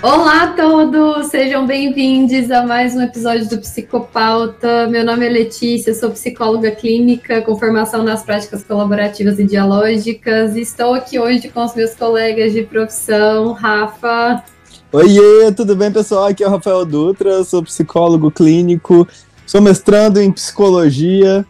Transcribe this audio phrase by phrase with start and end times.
[0.00, 4.86] Olá a todos, sejam bem-vindos a mais um episódio do Psicopauta.
[4.86, 10.54] Meu nome é Letícia, sou psicóloga clínica com formação nas práticas colaborativas e dialógicas.
[10.54, 14.44] Estou aqui hoje com os meus colegas de profissão, Rafa.
[14.92, 16.26] Oiê, tudo bem, pessoal?
[16.26, 19.06] Aqui é o Rafael Dutra, sou psicólogo clínico,
[19.44, 21.44] sou mestrando em psicologia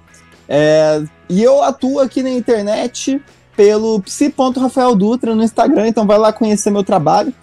[0.49, 3.21] é, e eu atuo aqui na internet
[3.55, 7.35] pelo psi.rafaeldutra no Instagram, então vai lá conhecer meu trabalho.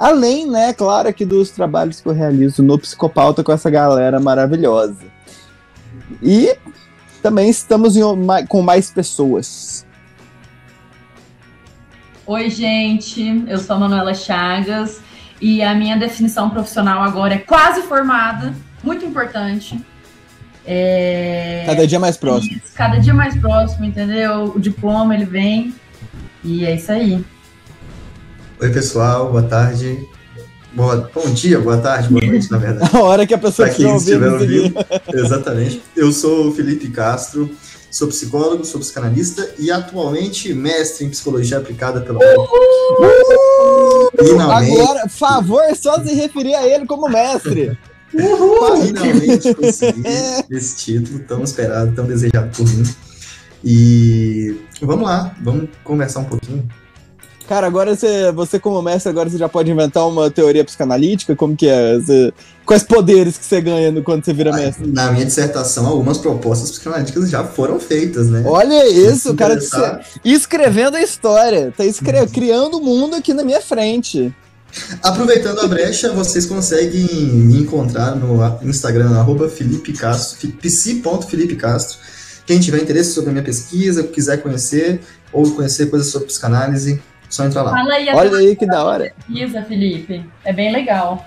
[0.00, 5.04] Além, né, claro, aqui dos trabalhos que eu realizo no Psicopauta com essa galera maravilhosa.
[6.22, 6.56] E
[7.22, 8.02] também estamos em,
[8.48, 9.86] com mais pessoas.
[12.26, 15.02] Oi, gente, eu sou a Manuela Chagas
[15.38, 19.78] e a minha definição profissional agora é quase formada, muito importante.
[20.64, 21.64] É...
[21.66, 22.56] Cada dia mais próximo.
[22.56, 24.52] Isso, cada dia mais próximo, entendeu?
[24.56, 25.74] O diploma ele vem
[26.42, 27.22] e é isso aí.
[28.62, 30.06] Oi, pessoal, boa tarde.
[30.74, 32.90] Boa, bom dia, boa tarde, boa noite, na verdade.
[32.94, 34.64] A hora que a pessoa tá estiver ouvindo.
[34.64, 34.86] ouvindo.
[35.14, 35.82] Exatamente.
[35.96, 37.48] Eu sou o Felipe Castro,
[37.90, 44.10] sou psicólogo, sou psicanalista e atualmente mestre em psicologia aplicada pela Uhul!
[44.22, 44.78] Finalmente.
[44.78, 47.78] Agora, favor, só se referir a ele como mestre.
[48.12, 48.76] Uhul!
[48.82, 50.02] Finalmente consegui
[50.50, 52.82] esse título tão esperado, tão desejado por mim.
[53.64, 56.68] E vamos lá, vamos conversar um pouquinho
[57.50, 61.34] Cara, agora você, você como mestre, agora você já pode inventar uma teoria psicanalítica?
[61.34, 61.98] Como que é?
[61.98, 62.32] Você,
[62.64, 64.86] quais poderes que você ganha quando você vira mestre?
[64.86, 68.44] Na minha dissertação, algumas propostas psicanalíticas já foram feitas, né?
[68.46, 69.58] Olha isso, o cara
[70.24, 72.24] escrevendo a história, tá escre...
[72.28, 74.32] Criando o mundo aqui na minha frente.
[75.02, 81.98] Aproveitando a brecha, vocês conseguem me encontrar no Instagram, arroba Felipe Castro, psi.felipe Castro.
[82.46, 85.00] Quem tiver interesse sobre a minha pesquisa, quiser conhecer,
[85.32, 87.70] ou conhecer coisas sobre psicanálise, só entrar lá.
[87.70, 89.14] Fala aí, Olha aí que da hora.
[89.26, 90.22] Pesquisa, Felipe.
[90.44, 91.26] É bem legal.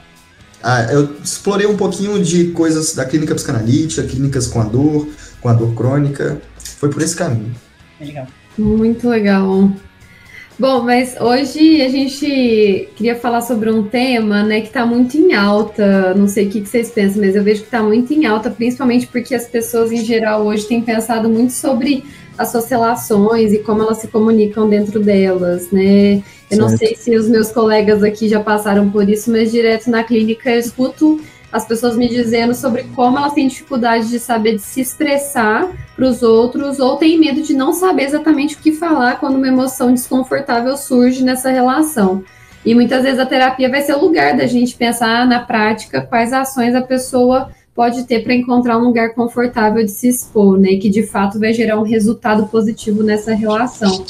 [0.61, 5.07] Ah, eu explorei um pouquinho de coisas da clínica psicanalítica, clínicas com a dor,
[5.41, 6.41] com a dor crônica.
[6.77, 7.55] Foi por esse caminho.
[7.99, 8.27] Legal.
[8.57, 9.71] Muito legal.
[10.59, 15.33] Bom, mas hoje a gente queria falar sobre um tema, né, que está muito em
[15.33, 16.13] alta.
[16.13, 19.07] Não sei o que vocês pensam, mas eu vejo que está muito em alta, principalmente
[19.07, 22.05] porque as pessoas em geral hoje têm pensado muito sobre
[22.37, 26.15] as suas relações e como elas se comunicam dentro delas, né?
[26.15, 26.61] Eu certo.
[26.61, 30.49] não sei se os meus colegas aqui já passaram por isso, mas direto na clínica
[30.49, 34.81] eu escuto as pessoas me dizendo sobre como elas têm dificuldade de saber de se
[34.81, 39.35] expressar para os outros ou têm medo de não saber exatamente o que falar quando
[39.35, 42.23] uma emoção desconfortável surge nessa relação.
[42.65, 46.33] E muitas vezes a terapia vai ser o lugar da gente pensar na prática quais
[46.33, 50.75] ações a pessoa pode ter para encontrar um lugar confortável de se expor, né?
[50.75, 54.05] Que de fato vai gerar um resultado positivo nessa relação.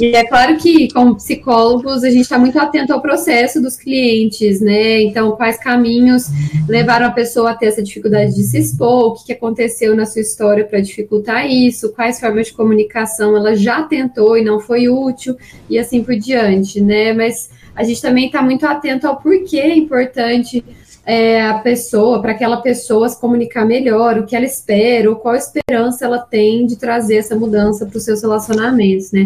[0.00, 4.60] E é claro que, como psicólogos, a gente está muito atento ao processo dos clientes,
[4.60, 5.02] né?
[5.02, 6.26] Então, quais caminhos
[6.68, 10.06] levaram a pessoa a ter essa dificuldade de se expor, o que, que aconteceu na
[10.06, 14.88] sua história para dificultar isso, quais formas de comunicação ela já tentou e não foi
[14.88, 15.36] útil,
[15.68, 17.12] e assim por diante, né?
[17.12, 20.64] Mas a gente também está muito atento ao porquê é importante
[21.08, 25.34] é, a pessoa, para aquela pessoa se comunicar melhor, o que ela espera, ou qual
[25.34, 29.24] esperança ela tem de trazer essa mudança para os seus relacionamentos, né?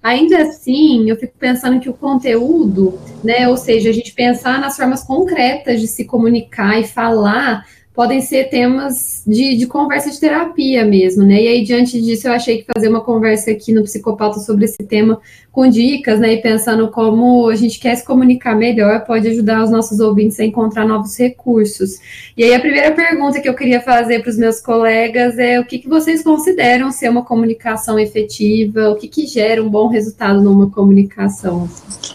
[0.00, 4.76] Ainda assim, eu fico pensando que o conteúdo, né, ou seja, a gente pensar nas
[4.76, 10.84] formas concretas de se comunicar e falar, podem ser temas de, de, conversa de terapia
[10.84, 11.40] mesmo, né?
[11.40, 14.82] E aí, diante disso, eu achei que fazer uma conversa aqui no Psicopauta sobre esse
[14.82, 15.20] tema
[15.52, 16.32] com dicas, né?
[16.32, 20.44] E pensando como a gente quer se comunicar melhor, pode ajudar os nossos ouvintes a
[20.44, 22.00] encontrar novos recursos.
[22.36, 25.64] E aí, a primeira pergunta que eu queria fazer para os meus colegas é o
[25.64, 28.90] que, que vocês consideram ser uma comunicação efetiva?
[28.90, 31.70] O que, que gera um bom resultado numa comunicação?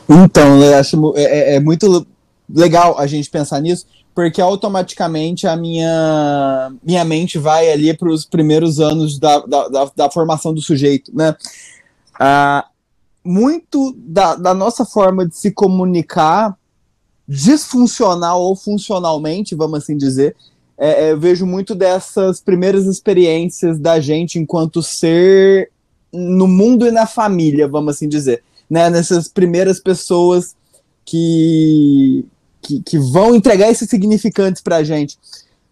[0.10, 2.06] Então, eu acho é, é, é muito
[2.54, 3.86] legal a gente pensar nisso,
[4.19, 9.91] porque automaticamente a minha, minha mente vai ali para os primeiros anos da, da, da,
[9.96, 11.34] da, formação do sujeito, né?
[12.19, 12.68] Ah,
[13.24, 16.54] muito da, da nossa forma de se comunicar,
[17.25, 20.36] disfuncional ou funcionalmente, vamos assim dizer,
[20.77, 25.72] é, é, eu vejo muito dessas primeiras experiências da gente enquanto ser
[26.12, 28.89] no mundo e na família, vamos assim dizer, né?
[28.89, 30.57] Nessas primeiras pessoas
[31.06, 32.25] que,
[32.62, 35.18] que, que vão entregar esses significantes para a gente.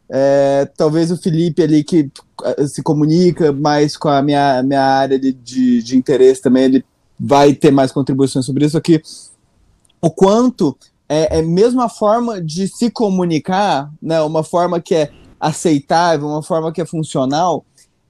[0.10, 2.10] É, talvez o Felipe ali que
[2.44, 6.86] eh, se comunica mais com a minha, minha área de, de, de interesse também, ele
[7.20, 9.02] vai ter mais contribuições sobre isso aqui.
[10.02, 10.78] O quanto
[11.10, 16.44] é, é mesmo a forma de se comunicar, né, uma forma que é aceitável, uma
[16.44, 17.66] forma que é funcional,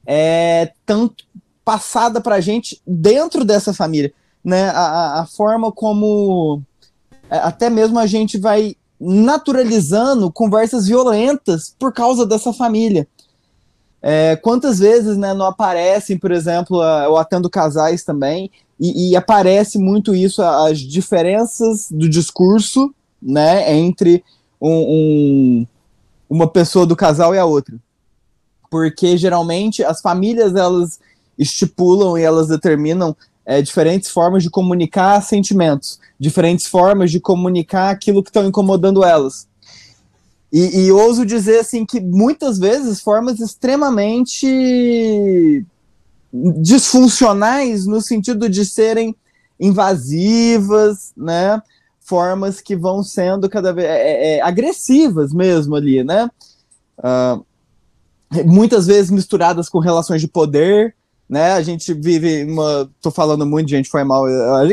[0.05, 1.25] é tanto
[1.63, 4.13] passada para a gente dentro dessa família,
[4.43, 6.76] né, a, a forma como é,
[7.29, 13.07] até mesmo a gente vai naturalizando conversas violentas por causa dessa família.
[14.01, 19.79] É, quantas vezes né, não aparecem, por exemplo, eu atendo casais também, e, e, aparece
[19.79, 24.23] muito isso, as diferenças do discurso né, entre
[24.61, 25.67] um, um,
[26.29, 27.75] uma pessoa do casal e a outra.
[28.69, 30.99] Porque geralmente as famílias elas
[31.37, 33.15] estipulam e elas determinam
[33.47, 39.47] é, diferentes formas de comunicar sentimentos, diferentes formas de comunicar aquilo que estão incomodando elas.
[40.51, 45.65] E, e ouso dizer assim que muitas vezes formas extremamente
[46.59, 49.15] disfuncionais no sentido de serem
[49.57, 51.61] invasivas, né?
[52.01, 56.29] Formas que vão sendo cada vez é, é, é agressivas mesmo ali, né?
[56.99, 57.45] Uh,
[58.45, 60.95] muitas vezes misturadas com relações de poder,
[61.29, 61.53] né?
[61.53, 62.89] A gente vive uma.
[63.01, 64.25] Tô falando muito, gente, foi mal.
[64.25, 64.63] Ah,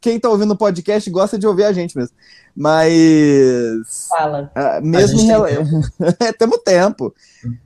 [0.00, 2.14] quem tá ouvindo o podcast gosta de ouvir a gente mesmo.
[2.54, 4.06] Mas.
[4.08, 4.52] Fala.
[4.56, 5.26] Uh, mesmo.
[5.26, 5.48] Rela...
[6.18, 7.12] Tem Temos tempo.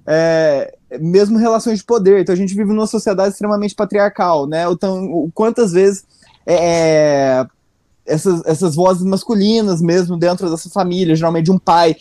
[0.07, 2.21] É, mesmo relações de poder.
[2.21, 4.65] Então a gente vive numa sociedade extremamente patriarcal, né?
[4.71, 6.05] Então, quantas vezes.
[6.49, 7.45] É,
[8.07, 11.97] essas, essas vozes masculinas mesmo dentro dessa família, geralmente de um pai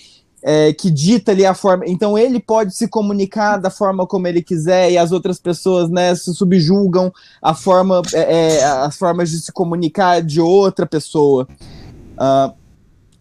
[0.48, 1.86] é, que dita ali a forma.
[1.88, 6.14] Então ele pode se comunicar da forma como ele quiser e as outras pessoas, né,
[6.14, 7.12] se subjugam
[7.42, 11.48] a forma, é, é, as formas de se comunicar de outra pessoa.
[12.14, 12.54] Uh,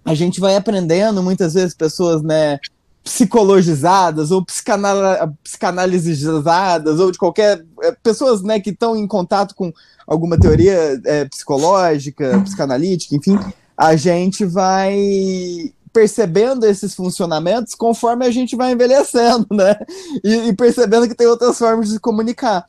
[0.05, 2.59] a gente vai aprendendo muitas vezes pessoas, né,
[3.03, 9.73] psicologizadas ou psicanal psicanalizadas ou de qualquer é, pessoas, né, que estão em contato com
[10.07, 13.39] alguma teoria é, psicológica, psicanalítica, enfim,
[13.75, 19.77] a gente vai percebendo esses funcionamentos conforme a gente vai envelhecendo, né?
[20.25, 22.67] E, e, percebendo que tem outras formas de se comunicar.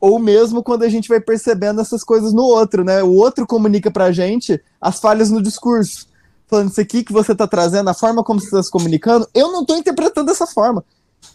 [0.00, 3.02] Ou mesmo quando a gente vai percebendo essas coisas no outro, né?
[3.02, 6.08] O outro comunica pra gente as falhas no discurso.
[6.48, 9.52] Falando, isso aqui que você tá trazendo, a forma como você está se comunicando, eu
[9.52, 10.82] não tô interpretando dessa forma.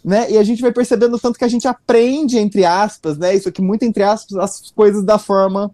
[0.03, 0.31] Né?
[0.31, 3.35] E a gente vai percebendo tanto que a gente aprende, entre aspas, né?
[3.35, 5.71] Isso aqui, muito entre aspas, as coisas da forma.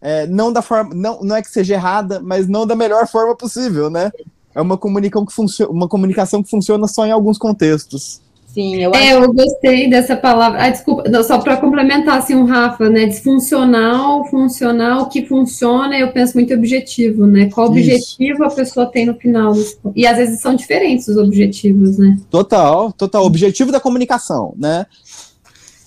[0.00, 0.94] É, não da forma.
[0.94, 4.12] Não, não é que seja errada, mas não da melhor forma possível, né?
[4.54, 8.22] É uma comunicação que, funciona, uma comunicação que funciona só em alguns contextos.
[8.54, 9.24] Sim, eu é, acho...
[9.24, 10.62] eu gostei dessa palavra.
[10.62, 13.06] Ah, desculpa, não, só para complementar assim, o Rafa, né?
[13.06, 17.50] Disfuncional, funcional, o que funciona, eu penso muito objetivo, né?
[17.50, 18.44] Qual objetivo Isso.
[18.44, 19.52] a pessoa tem no final?
[19.96, 22.16] E às vezes são diferentes os objetivos, né?
[22.30, 23.24] Total, total.
[23.24, 24.86] Objetivo da comunicação, né?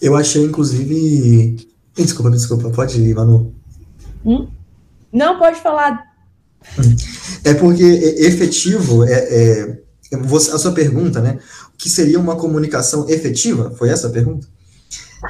[0.01, 1.55] Eu achei, inclusive.
[1.95, 3.53] Desculpa, desculpa, pode ir, Manu.
[4.25, 4.45] Hum?
[5.11, 6.05] Não, pode falar.
[7.43, 9.79] É porque efetivo é, é,
[10.13, 11.39] a sua pergunta, né?
[11.73, 13.71] O que seria uma comunicação efetiva?
[13.77, 14.47] Foi essa a pergunta?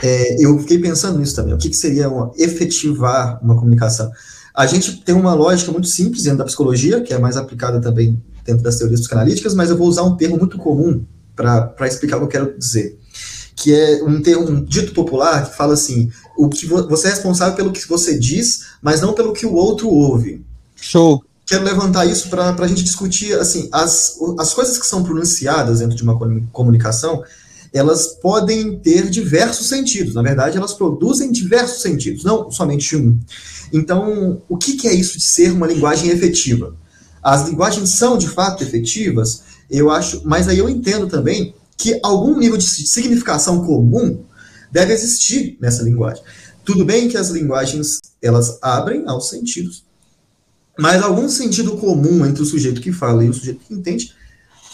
[0.02, 1.54] É, eu fiquei pensando nisso também.
[1.54, 4.12] O que, que seria uma, efetivar uma comunicação?
[4.54, 8.22] A gente tem uma lógica muito simples dentro da psicologia, que é mais aplicada também
[8.44, 12.22] dentro das teorias psicanalíticas, mas eu vou usar um termo muito comum para explicar o
[12.22, 12.98] que eu quero dizer.
[13.56, 17.12] Que é um termo um dito popular que fala assim: o que vo, você é
[17.12, 20.46] responsável pelo que você diz, mas não pelo que o outro ouve.
[20.80, 25.80] Show quero levantar isso para a gente discutir, assim, as, as coisas que são pronunciadas
[25.80, 26.20] dentro de uma
[26.52, 27.24] comunicação,
[27.74, 30.14] elas podem ter diversos sentidos.
[30.14, 33.18] Na verdade, elas produzem diversos sentidos, não somente um.
[33.72, 36.76] Então, o que, que é isso de ser uma linguagem efetiva?
[37.24, 42.38] As linguagens são, de fato, efetivas, eu acho, mas aí eu entendo também que algum
[42.38, 44.24] nível de significação comum
[44.72, 46.24] deve existir nessa linguagem.
[46.66, 49.87] Tudo bem que as linguagens, elas abrem aos sentidos,
[50.78, 54.14] mas algum sentido comum entre o sujeito que fala e o sujeito que entende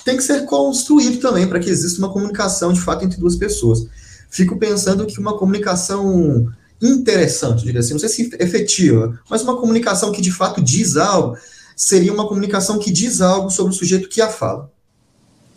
[0.04, 3.88] tem que ser construído também para que exista uma comunicação de fato entre duas pessoas.
[4.30, 10.12] Fico pensando que uma comunicação interessante, diria assim, não sei se efetiva, mas uma comunicação
[10.12, 11.38] que de fato diz algo,
[11.78, 14.70] seria uma comunicação que diz algo sobre o sujeito que a fala.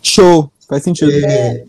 [0.01, 1.11] Show, faz sentido.
[1.11, 1.65] É,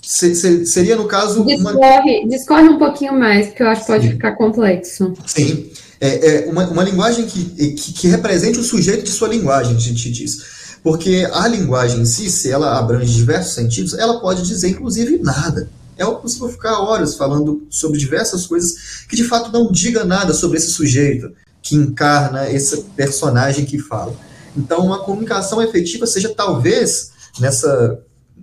[0.00, 1.44] se, se, seria no caso.
[1.44, 2.28] Discorre, uma...
[2.28, 4.12] discorre um pouquinho mais, porque eu acho que pode Sim.
[4.12, 5.12] ficar complexo.
[5.26, 5.70] Sim
[6.06, 9.80] é, é uma, uma linguagem que, que, que, represente o sujeito de sua linguagem, a
[9.80, 10.54] gente diz.
[10.82, 15.68] Porque a linguagem em si, se ela abrange diversos sentidos, ela pode dizer, inclusive, nada.
[15.96, 20.58] É possível ficar horas falando sobre diversas coisas que de fato não diga nada sobre
[20.58, 21.32] esse sujeito
[21.62, 24.14] que encarna esse personagem que fala.
[24.56, 27.98] Então, uma comunicação efetiva seja talvez nessa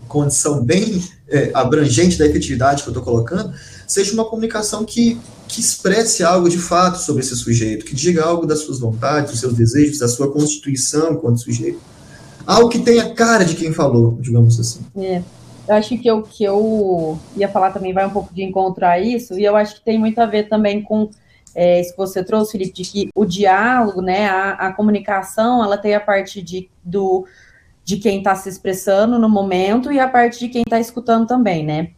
[0.08, 3.54] condição bem é, abrangente da efetividade que eu estou colocando,
[3.92, 5.20] seja uma comunicação que
[5.52, 9.40] que expresse algo de fato sobre esse sujeito, que diga algo das suas vontades, dos
[9.42, 11.78] seus desejos, da sua constituição enquanto sujeito.
[12.48, 14.80] Algo que tenha cara de quem falou, digamos assim.
[14.96, 15.22] É.
[15.68, 18.98] Eu acho que o que eu ia falar também vai um pouco de encontro a
[18.98, 21.10] isso, e eu acho que tem muito a ver também com
[21.54, 25.78] é, isso que você trouxe, Felipe, de que o diálogo, né, a, a comunicação, ela
[25.78, 27.26] tem a parte de, do,
[27.84, 31.66] de quem está se expressando no momento e a parte de quem está escutando também,
[31.66, 31.92] né?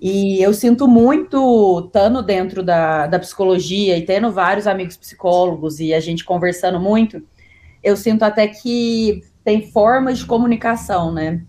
[0.00, 5.92] E eu sinto muito, estando dentro da, da psicologia e tendo vários amigos psicólogos e
[5.92, 7.20] a gente conversando muito,
[7.82, 11.42] eu sinto até que tem formas de comunicação, né?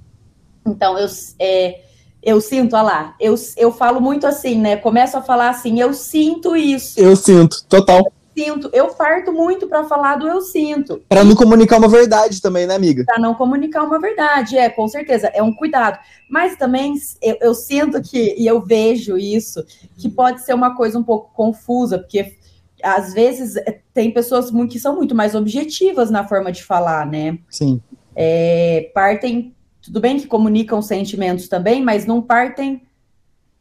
[0.65, 1.82] Então, eu, é,
[2.24, 4.75] eu sinto, olha lá, eu, eu falo muito assim, né?
[4.77, 7.00] Começo a falar assim, eu sinto isso.
[7.00, 8.12] Eu sinto, total.
[8.38, 11.01] Sinto, eu parto muito para falar do eu sinto.
[11.09, 13.03] Para não comunicar uma verdade também, né, amiga?
[13.05, 16.00] Para não comunicar uma verdade, é, com certeza, é um cuidado.
[16.29, 19.63] Mas também eu, eu sinto que, e eu vejo isso,
[19.98, 22.38] que pode ser uma coisa um pouco confusa, porque
[22.81, 27.39] às vezes é, tem pessoas que são muito mais objetivas na forma de falar, né?
[27.50, 27.81] Sim.
[28.15, 32.83] É, partem tudo bem que comunicam sentimentos também, mas não partem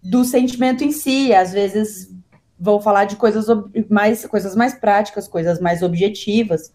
[0.02, 1.32] do sentimento em si.
[1.32, 2.10] Às vezes
[2.58, 3.46] vão falar de coisas
[3.88, 6.72] mais, coisas mais práticas, coisas mais objetivas.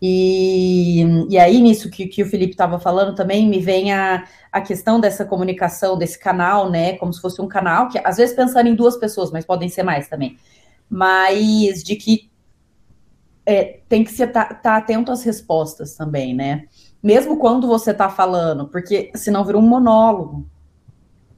[0.00, 4.60] E, e aí, nisso que, que o Felipe estava falando também, me vem a, a
[4.60, 6.96] questão dessa comunicação, desse canal, né?
[6.96, 9.84] Como se fosse um canal, que às vezes pensando em duas pessoas, mas podem ser
[9.84, 10.36] mais também.
[10.90, 12.30] Mas de que
[13.46, 16.64] é, tem que estar tá, tá atento às respostas também, né?
[17.02, 20.48] mesmo quando você está falando, porque senão vira um monólogo.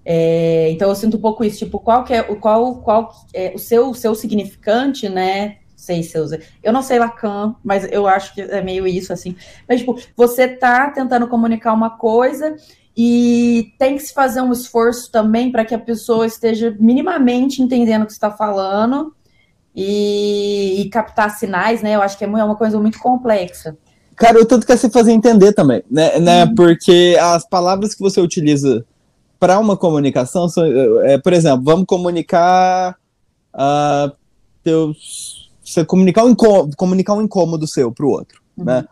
[0.04, 3.52] É, então eu sinto um pouco isso, tipo, qual que é o qual, qual é
[3.54, 5.56] o seu, o seu significante, né?
[5.76, 6.30] Sei seus.
[6.62, 9.36] Eu não sei Lacan, mas eu acho que é meio isso assim.
[9.68, 12.56] Mas, tipo, você tá tentando comunicar uma coisa
[12.96, 18.02] e tem que se fazer um esforço também para que a pessoa esteja minimamente entendendo
[18.02, 19.14] o que está falando
[19.74, 21.96] e, e, captar sinais, né?
[21.96, 23.76] Eu acho que é, é uma coisa muito complexa.
[24.14, 26.18] Cara, o tanto quer se fazer entender também, né?
[26.20, 26.44] né?
[26.44, 26.54] Uhum.
[26.54, 28.86] Porque as palavras que você utiliza
[29.44, 30.46] para uma comunicação
[31.02, 32.96] é, por exemplo, vamos comunicar
[33.54, 34.10] uh,
[34.62, 38.64] teus, você comunicar um incômodo, comunicar um incômodo seu para o outro, uhum.
[38.64, 38.86] né?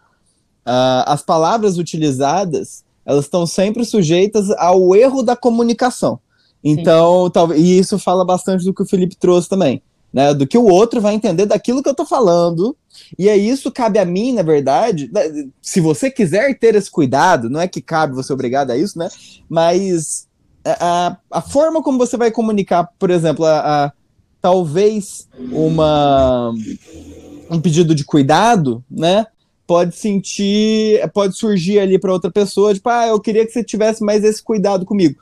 [0.66, 6.20] Uh, as palavras utilizadas elas estão sempre sujeitas ao erro da comunicação.
[6.62, 9.82] Então, talvez e isso fala bastante do que o Felipe trouxe também
[10.12, 12.76] né, do que o outro vai entender daquilo que eu estou falando.
[13.18, 15.10] E é isso cabe a mim, na verdade.
[15.12, 18.98] Né, se você quiser ter esse cuidado, não é que cabe você obrigado a isso,
[18.98, 19.08] né?
[19.48, 20.28] Mas
[20.64, 23.92] a, a forma como você vai comunicar, por exemplo, a, a
[24.40, 26.52] talvez uma
[27.50, 29.26] um pedido de cuidado, né?
[29.66, 34.02] Pode sentir, pode surgir ali para outra pessoa, tipo, ah, eu queria que você tivesse
[34.02, 35.20] mais esse cuidado comigo.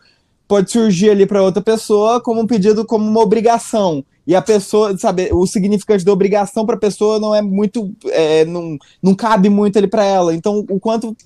[0.49, 4.97] Pode surgir ali para outra pessoa como um pedido, como uma obrigação e a pessoa,
[4.97, 9.49] sabe, o significante da obrigação para a pessoa não é muito, é, não, não cabe
[9.49, 10.35] muito ali para ela.
[10.35, 11.17] Então, o quanto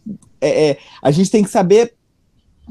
[0.40, 1.94] é, é, a gente tem que saber,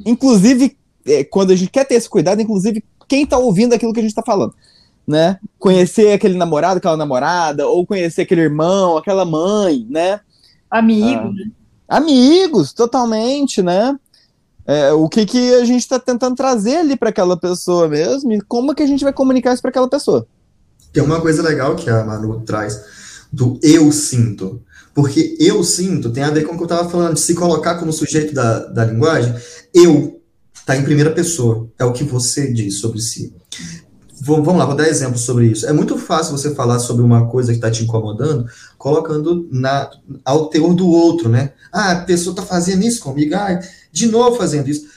[0.05, 3.99] inclusive, é, quando a gente quer ter esse cuidado, inclusive, quem está ouvindo aquilo que
[3.99, 4.53] a gente está falando.
[5.05, 5.37] Né?
[5.59, 10.21] Conhecer aquele namorado, aquela namorada, ou conhecer aquele irmão, aquela mãe, né?
[10.71, 11.35] Amigos.
[11.87, 13.97] Ah, amigos, totalmente, né?
[14.65, 18.39] É, o que, que a gente está tentando trazer ali para aquela pessoa mesmo e
[18.39, 20.25] como que a gente vai comunicar isso para aquela pessoa.
[20.93, 22.81] Tem uma coisa legal que a Manu traz
[23.31, 24.61] do eu sinto.
[24.93, 27.75] Porque eu sinto tem a ver com o que eu estava falando, de se colocar
[27.75, 29.35] como sujeito da, da linguagem.
[29.73, 30.22] Eu
[30.63, 33.35] está em primeira pessoa, é o que você diz sobre si.
[34.21, 35.67] Vamos lá, vou dar exemplo sobre isso.
[35.67, 38.45] É muito fácil você falar sobre uma coisa que está te incomodando,
[38.77, 39.91] colocando na,
[40.23, 41.51] ao teor do outro, né?
[41.69, 43.59] Ah, a pessoa está fazendo isso comigo, ah,
[43.91, 44.87] de novo fazendo isso.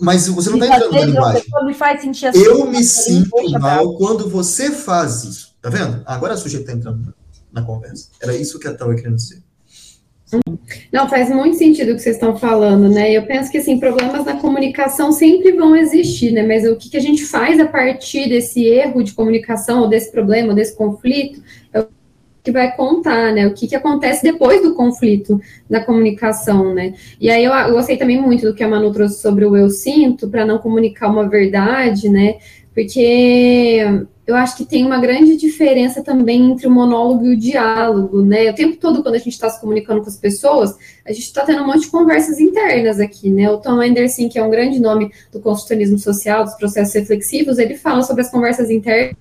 [0.00, 1.44] Mas você não está entrando na linguagem.
[1.64, 5.56] Me faz sentir assim, eu me sinto mal quando você faz isso.
[5.60, 6.02] Tá vendo?
[6.06, 7.12] Agora a sujeito está entrando
[7.52, 8.06] na conversa.
[8.20, 9.42] Era isso que eu estava querendo dizer.
[10.92, 13.12] Não, faz muito sentido o que vocês estão falando, né?
[13.12, 16.42] Eu penso que, assim, problemas na comunicação sempre vão existir, né?
[16.42, 20.10] Mas o que, que a gente faz a partir desse erro de comunicação, ou desse
[20.10, 21.88] problema, ou desse conflito, é o
[22.42, 23.46] que vai contar, né?
[23.46, 26.94] O que, que acontece depois do conflito na comunicação, né?
[27.20, 29.68] E aí eu, eu gostei também muito do que a Manu trouxe sobre o eu
[29.68, 32.36] sinto, para não comunicar uma verdade, né?
[32.74, 38.22] Porque eu acho que tem uma grande diferença também entre o monólogo e o diálogo,
[38.22, 38.50] né?
[38.50, 41.44] O tempo todo, quando a gente está se comunicando com as pessoas, a gente está
[41.44, 43.50] tendo um monte de conversas internas aqui, né?
[43.50, 47.76] O Tom Anderson, que é um grande nome do consultorismo social, dos processos reflexivos, ele
[47.76, 49.16] fala sobre as conversas internas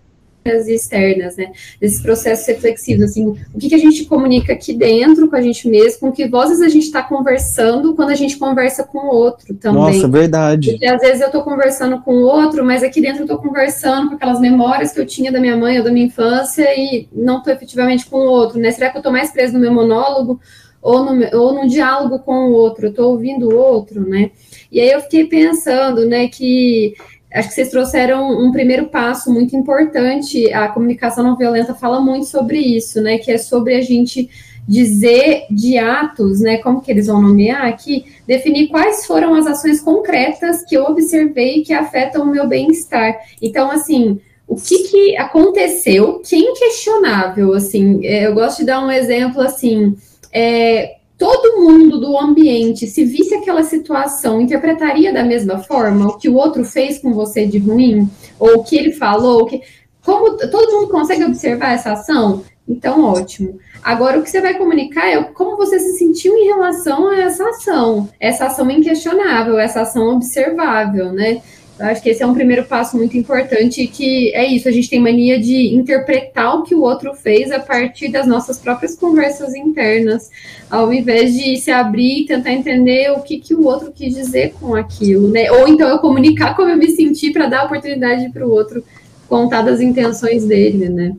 [0.46, 1.52] externas, né?
[1.80, 5.68] Desses processos reflexivos, assim, o que, que a gente comunica aqui dentro com a gente
[5.68, 9.54] mesmo, com que vozes a gente está conversando quando a gente conversa com o outro
[9.56, 9.82] também.
[9.82, 10.72] Nossa, verdade.
[10.72, 14.10] Porque às vezes eu estou conversando com o outro, mas aqui dentro eu estou conversando
[14.10, 17.40] com aquelas memórias que eu tinha da minha mãe ou da minha infância e não
[17.40, 18.72] estou efetivamente com o outro, né?
[18.72, 20.40] Será que eu estou mais preso no meu monólogo
[20.82, 22.86] ou no, ou no diálogo com o outro?
[22.86, 24.32] Eu estou ouvindo o outro, né?
[24.72, 26.94] E aí eu fiquei pensando, né, que
[27.34, 30.52] acho que vocês trouxeram um primeiro passo muito importante.
[30.54, 33.18] A comunicação não violenta fala muito sobre isso, né?
[33.18, 34.30] Que é sobre a gente
[34.68, 36.58] dizer de atos, né?
[36.58, 38.06] Como que eles vão nomear aqui?
[38.28, 43.20] Definir quais foram as ações concretas que eu observei que afetam o meu bem-estar.
[43.42, 48.92] Então, assim, o que, que aconteceu, que é inquestionável, assim, eu gosto de dar um
[48.92, 49.96] exemplo, assim,
[50.32, 56.30] é, todo mundo do ambiente, se visse aquela situação, interpretaria da mesma forma o que
[56.30, 58.10] o outro fez com você de ruim,
[58.40, 59.62] ou o que ele falou, que,
[60.02, 63.60] como todo mundo consegue observar essa ação, então ótimo.
[63.84, 67.50] Agora, o que você vai comunicar é como você se sentiu em relação a essa
[67.50, 71.42] ação, essa ação inquestionável, essa ação observável, né?
[71.80, 74.90] Eu acho que esse é um primeiro passo muito importante, que é isso, a gente
[74.90, 79.56] tem mania de interpretar o que o outro fez a partir das nossas próprias conversas
[79.56, 80.30] internas,
[80.70, 84.54] ao invés de se abrir e tentar entender o que, que o outro quis dizer
[84.60, 85.50] com aquilo, né?
[85.52, 88.84] Ou então eu comunicar como eu me senti para dar oportunidade para o outro
[89.30, 91.16] contar das intenções dele, né?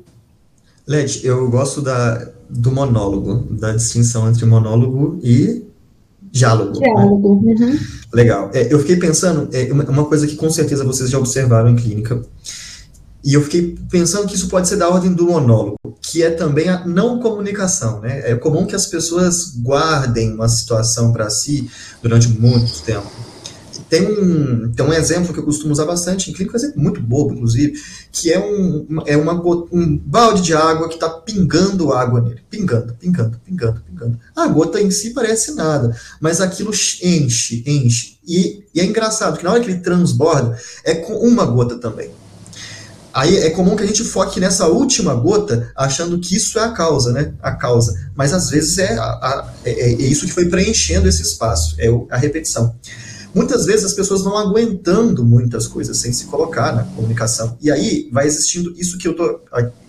[0.87, 5.70] Led, eu gosto da, do monólogo, da distinção entre monólogo e
[6.31, 6.79] diálogo.
[6.79, 7.43] Diálogo.
[7.43, 7.55] Né?
[7.55, 7.79] Uhum.
[8.13, 8.51] Legal.
[8.55, 12.23] É, eu fiquei pensando, é, uma coisa que com certeza vocês já observaram em clínica,
[13.23, 16.69] e eu fiquei pensando que isso pode ser da ordem do monólogo, que é também
[16.69, 18.31] a não comunicação, né?
[18.31, 21.71] É comum que as pessoas guardem uma situação para si
[22.03, 23.11] durante muito tempo.
[23.91, 27.35] Tem um, tem um exemplo que eu costumo usar bastante em clínica, um muito bobo,
[27.35, 27.73] inclusive,
[28.13, 29.35] que é um, é uma,
[29.73, 32.41] um balde de água que está pingando água nele.
[32.49, 34.21] Pingando, pingando, pingando, pingando.
[34.37, 36.71] A gota em si parece nada, mas aquilo
[37.03, 38.17] enche, enche.
[38.25, 42.13] E, e é engraçado que na hora que ele transborda, é com uma gota também.
[43.13, 46.71] Aí é comum que a gente foque nessa última gota, achando que isso é a
[46.71, 47.33] causa, né?
[47.43, 47.93] A causa.
[48.15, 51.89] Mas às vezes é, a, a, é, é isso que foi preenchendo esse espaço, é
[52.09, 52.73] a repetição.
[53.35, 57.57] Muitas vezes as pessoas vão aguentando muitas coisas sem se colocar na comunicação.
[57.61, 59.41] E aí vai existindo isso que eu estou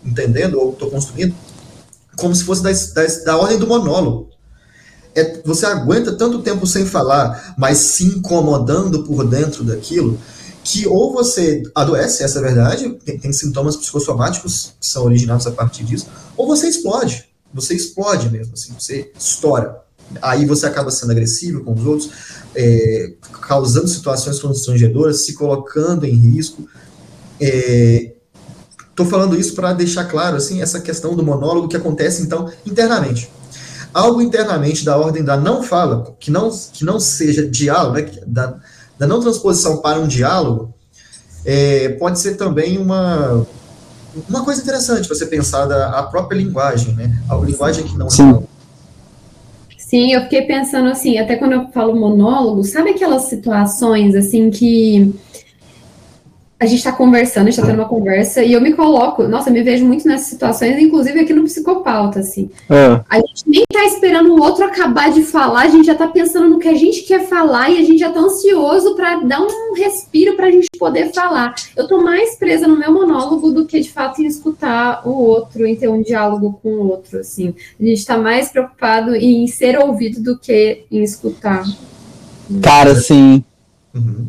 [0.06, 1.36] entendendo ou estou construindo
[2.16, 4.30] como se fosse da, da, da ordem do monólogo.
[5.16, 10.18] É, você aguenta tanto tempo sem falar, mas se incomodando por dentro daquilo,
[10.64, 15.48] que ou você adoece, essa é a verdade, tem, tem, sintomas psicossomáticos que são originados
[15.48, 17.26] a partir disso, ou você explode.
[17.54, 19.82] Você explode mesmo, assim, você estoura.
[20.22, 22.12] Aí você acaba sendo agressivo com os outros,
[22.56, 26.68] é, causando situações constrangedoras, se colocando em risco.
[27.40, 32.52] Estou é, falando isso para deixar claro assim essa questão do monólogo que acontece então
[32.66, 33.30] internamente.
[33.94, 38.56] Algo internamente da ordem da não fala, que não, que não seja diálogo, né, da,
[38.98, 40.74] da não transposição para um diálogo,
[41.44, 43.46] é, pode ser também uma,
[44.30, 47.22] uma coisa interessante você pensar da a própria linguagem, né?
[47.30, 48.44] A linguagem que não Sim.
[49.92, 55.14] Sim, eu fiquei pensando assim, até quando eu falo monólogo, sabe aquelas situações assim que
[56.58, 59.50] a gente está conversando, a gente está tendo uma conversa, e eu me coloco, nossa,
[59.50, 62.52] eu me vejo muito nessas situações, inclusive aqui no psicopauta, assim.
[62.70, 63.02] É.
[63.10, 66.48] A gente nem tá esperando o outro acabar de falar, a gente já tá pensando
[66.48, 69.74] no que a gente quer falar e a gente já tá ansioso para dar um
[69.74, 71.56] respiro para a gente poder falar.
[71.76, 72.94] Eu tô mais presa no meu
[73.82, 77.54] de fato em escutar o outro, em ter um diálogo com o outro, assim.
[77.80, 81.66] A gente tá mais preocupado em ser ouvido do que em escutar.
[82.62, 83.44] Cara, sim.
[83.94, 84.28] Uhum.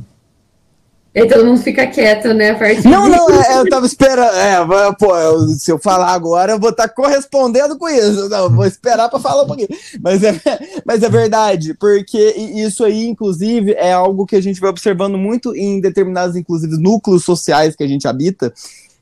[1.15, 2.57] E todo mundo fica quieto, né?
[2.85, 4.35] Não, não, é, eu tava esperando.
[4.35, 8.31] É, pô, eu, se eu falar agora, eu vou estar tá correspondendo com isso.
[8.31, 9.69] Não, vou esperar para falar um pouquinho.
[10.03, 10.41] Mas é,
[10.87, 12.19] mas é verdade, porque
[12.57, 17.25] isso aí, inclusive, é algo que a gente vai observando muito em determinados, inclusive, núcleos
[17.25, 18.51] sociais que a gente habita.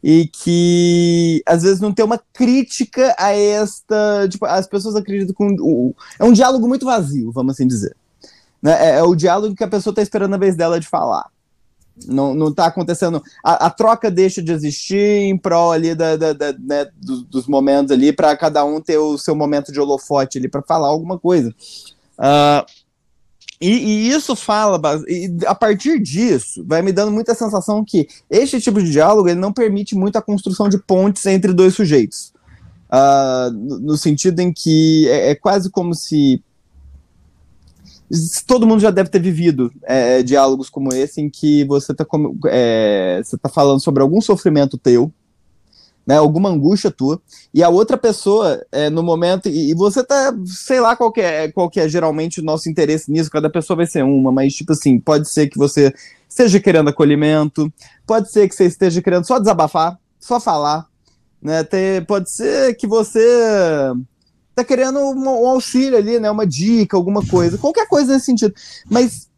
[0.03, 4.29] E que às vezes não tem uma crítica a esta.
[4.29, 7.95] Tipo, as pessoas acreditam que é um diálogo muito vazio, vamos assim dizer.
[8.63, 8.73] Né?
[8.73, 11.27] É, é o diálogo que a pessoa está esperando a vez dela de falar.
[12.07, 13.23] Não, não tá acontecendo.
[13.45, 17.47] A, a, troca deixa de existir em prol ali da, da, da né, dos, dos,
[17.47, 21.19] momentos ali, para cada um ter o seu momento de holofote ali para falar alguma
[21.19, 21.55] coisa.
[22.19, 22.65] Uh,
[23.61, 24.81] e, e, isso fala,
[25.47, 29.53] a partir disso, vai me dando muita sensação que este tipo de diálogo ele não
[29.53, 32.33] permite muito a construção de pontes entre dois sujeitos.
[32.91, 36.43] Uh, no, no, sentido em que é, é quase como se
[38.47, 42.05] todo mundo já deve ter vivido é, diálogos como esse, em que você está
[42.49, 45.13] é, tá falando sobre algum sofrimento teu,
[46.07, 47.21] né, alguma angústia tua,
[47.53, 51.21] e a outra pessoa, é, no momento, e, e, você tá, sei lá qual que,
[51.21, 54.55] é, qual que é geralmente o nosso interesse nisso, cada pessoa vai ser uma, mas
[54.55, 55.93] tipo assim, pode ser que você
[56.29, 57.73] esteja querendo acolhimento,
[58.07, 60.87] pode ser que você esteja querendo só desabafar, só falar,
[61.41, 63.21] né, ter, pode ser que você
[64.55, 66.31] tá querendo um, um, auxílio ali, né?
[66.31, 68.55] Uma dica, alguma coisa, qualquer coisa nesse sentido.
[68.89, 69.29] Mas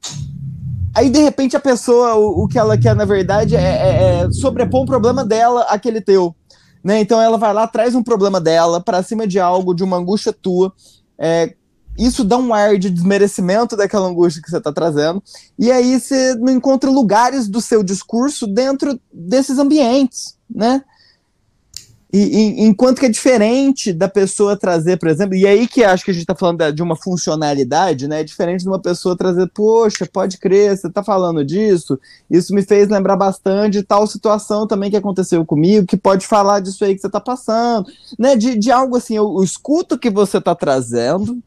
[0.94, 4.31] Aí, de repente, a pessoa, o, o que ela quer, na verdade, é, é, é
[4.31, 6.37] sobrepor um problema dela àquele teu.
[6.83, 7.01] Né?
[7.01, 10.33] Então ela vai lá, traz um problema dela para cima de algo, de uma angústia
[10.33, 10.73] tua.
[11.18, 11.55] É,
[11.97, 15.23] isso dá um ar de desmerecimento daquela angústia que você está trazendo.
[15.59, 20.83] E aí você não encontra lugares do seu discurso dentro desses ambientes, né?
[22.12, 26.05] E, e, enquanto que é diferente da pessoa trazer, por exemplo, e aí que acho
[26.05, 28.20] que a gente está falando de uma funcionalidade, né?
[28.20, 31.98] É diferente de uma pessoa trazer, poxa, pode crer, você está falando disso,
[32.31, 36.61] isso me fez lembrar bastante de tal situação também que aconteceu comigo, que pode falar
[36.61, 37.87] disso aí que você está passando,
[38.18, 38.37] né?
[38.37, 41.38] De, de algo assim, eu, eu escuto o que você está trazendo,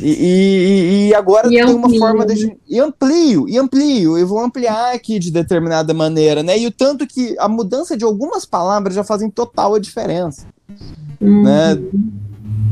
[0.00, 2.56] e, e, e, agora e tem uma forma de.
[2.68, 6.58] E amplio, e amplio, eu vou ampliar aqui de determinada maneira, né?
[6.58, 10.46] E o tanto que a mudança de algumas palavras já fazem total a diferença.
[11.20, 11.42] Uhum.
[11.42, 11.78] Né?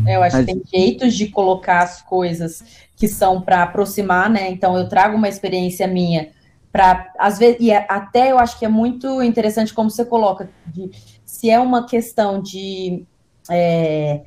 [0.07, 2.63] É, eu acho que tem jeitos de colocar as coisas
[2.97, 4.51] que são para aproximar, né?
[4.51, 6.31] Então eu trago uma experiência minha
[6.73, 10.49] para às vezes e é, até eu acho que é muito interessante como você coloca
[10.67, 10.91] de,
[11.25, 13.05] se é uma questão de
[13.51, 14.23] é,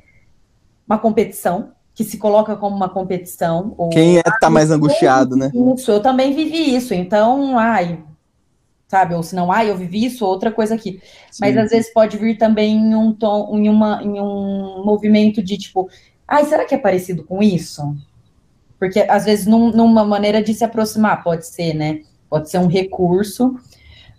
[0.86, 3.74] uma competição, que se coloca como uma competição.
[3.76, 5.52] Ou, Quem é tá mais angustiado, né?
[5.74, 8.02] Isso, eu também vivi isso, então, ai,
[8.88, 10.98] sabe, ou se não, ai, eu vivi isso, outra coisa aqui.
[11.30, 11.40] Sim.
[11.42, 15.58] Mas às vezes pode vir também em um tom, em, uma, em um movimento de
[15.58, 15.90] tipo,
[16.26, 17.94] ai, será que é parecido com isso?
[18.78, 22.00] Porque às vezes num, numa maneira de se aproximar, pode ser, né?
[22.30, 23.56] Pode ser um recurso,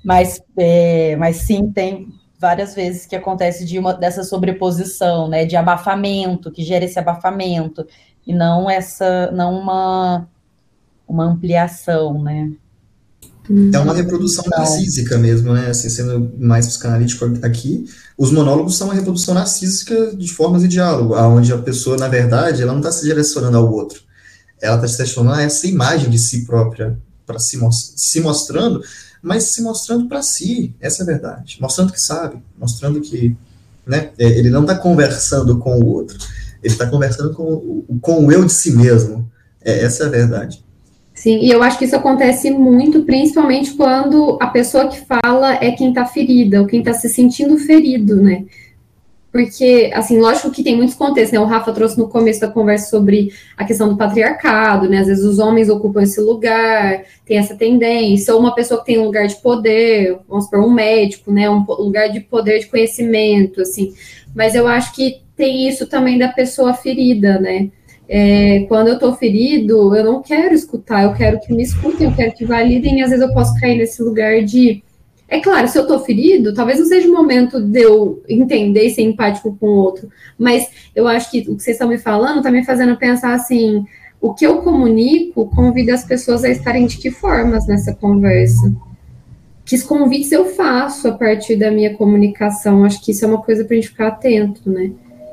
[0.05, 2.09] mas, é, mas sim, tem
[2.41, 7.85] várias vezes que acontece de uma dessa sobreposição, né, de abafamento, que gera esse abafamento
[8.25, 10.27] e não essa, não uma
[11.07, 12.51] uma ampliação, né?
[13.73, 15.69] É uma reprodução então, narcísica mesmo, né?
[15.69, 17.85] Assim, sendo mais psicanalítico aqui,
[18.17, 22.61] os monólogos são uma reprodução narcísica de formas de diálogo, onde a pessoa, na verdade,
[22.61, 24.01] ela não está se direcionando ao outro.
[24.61, 28.81] Ela está se direcionando a essa imagem de si própria, para se, se mostrando
[29.21, 31.57] mas se mostrando para si, essa é a verdade.
[31.61, 33.35] Mostrando que sabe, mostrando que
[33.85, 36.17] né, é, ele não está conversando com o outro,
[36.63, 39.29] ele está conversando com, com o eu de si mesmo.
[39.63, 40.63] É, essa é a verdade.
[41.13, 45.71] Sim, e eu acho que isso acontece muito, principalmente quando a pessoa que fala é
[45.71, 48.45] quem está ferida, ou quem está se sentindo ferido, né?
[49.31, 51.39] Porque, assim, lógico que tem muitos contextos, né?
[51.39, 54.99] O Rafa trouxe no começo da conversa sobre a questão do patriarcado, né?
[54.99, 58.99] Às vezes os homens ocupam esse lugar, tem essa tendência, ou uma pessoa que tem
[58.99, 61.49] um lugar de poder, vamos supor, um médico, né?
[61.49, 63.93] Um lugar de poder, de conhecimento, assim.
[64.35, 67.69] Mas eu acho que tem isso também da pessoa ferida, né?
[68.09, 72.13] É, quando eu tô ferido, eu não quero escutar, eu quero que me escutem, eu
[72.13, 74.83] quero que validem, e às vezes eu posso cair nesse lugar de
[75.31, 78.89] é claro, se eu tô ferido, talvez não seja o momento de eu entender e
[78.89, 82.41] ser empático com o outro, mas eu acho que o que vocês estão me falando
[82.41, 83.85] tá me fazendo pensar assim:
[84.19, 88.75] o que eu comunico convida as pessoas a estarem de que formas nessa conversa?
[89.63, 92.83] Que convites eu faço a partir da minha comunicação?
[92.83, 94.91] Acho que isso é uma coisa para a gente ficar atento, né?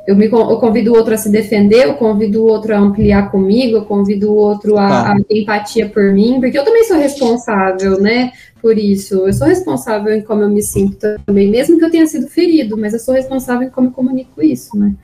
[0.09, 3.31] Eu, me, eu convido o outro a se defender, eu convido o outro a ampliar
[3.31, 5.13] comigo, eu convido o outro a, tá.
[5.13, 9.27] a ter empatia por mim, porque eu também sou responsável, né, por isso.
[9.27, 12.75] Eu sou responsável em como eu me sinto também, mesmo que eu tenha sido ferido,
[12.75, 14.95] mas eu sou responsável em como eu comunico isso, né.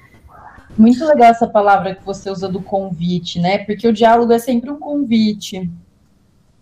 [0.75, 4.71] Muito legal essa palavra que você usa do convite, né, porque o diálogo é sempre
[4.71, 5.71] um convite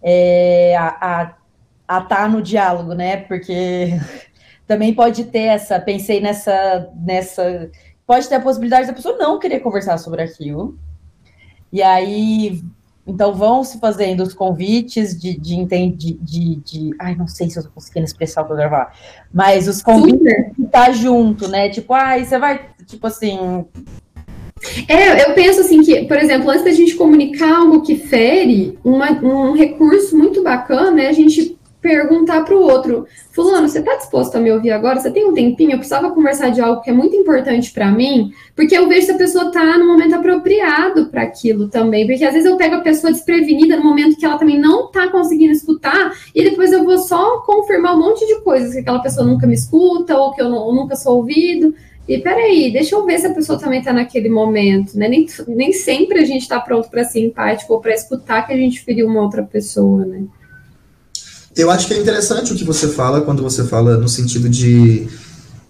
[0.02, 1.33] é, a,
[1.88, 3.96] estar tá no diálogo, né, porque
[4.66, 7.70] também pode ter essa, pensei nessa, nessa
[8.06, 10.76] pode ter a possibilidade da pessoa não querer conversar sobre aquilo.
[11.72, 12.62] E aí,
[13.06, 17.58] então vão se fazendo os convites de, de, de, de, de ai, não sei se
[17.58, 18.94] eu tô conseguindo expressar o que eu quero falar,
[19.32, 20.20] mas os convites
[20.56, 21.68] de estar junto, né?
[21.70, 23.64] Tipo, ai, você vai, tipo assim,
[24.86, 29.10] é, eu penso assim que, por exemplo, antes da gente comunicar algo que fere, uma,
[29.10, 34.36] um recurso muito bacana é a gente perguntar para o outro, fulano, você está disposto
[34.36, 35.00] a me ouvir agora?
[35.00, 35.72] Você tem um tempinho?
[35.72, 39.12] Eu precisava conversar de algo que é muito importante para mim, porque eu vejo se
[39.12, 42.80] a pessoa está no momento apropriado para aquilo também, porque às vezes eu pego a
[42.80, 46.98] pessoa desprevenida no momento que ela também não está conseguindo escutar, e depois eu vou
[46.98, 50.48] só confirmar um monte de coisas que aquela pessoa nunca me escuta, ou que eu,
[50.48, 51.74] não, eu nunca sou ouvido,
[52.06, 55.08] e peraí, deixa eu ver se a pessoa também está naquele momento, né?
[55.08, 58.56] Nem, nem sempre a gente está pronto para ser empático ou para escutar que a
[58.56, 60.24] gente feriu uma outra pessoa, né?
[61.56, 65.08] Eu acho que é interessante o que você fala quando você fala no sentido de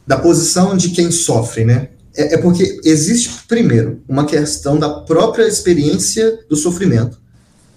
[0.06, 1.90] da posição de quem sofre, né?
[2.14, 7.18] É, é porque existe, primeiro, uma questão da própria experiência do sofrimento,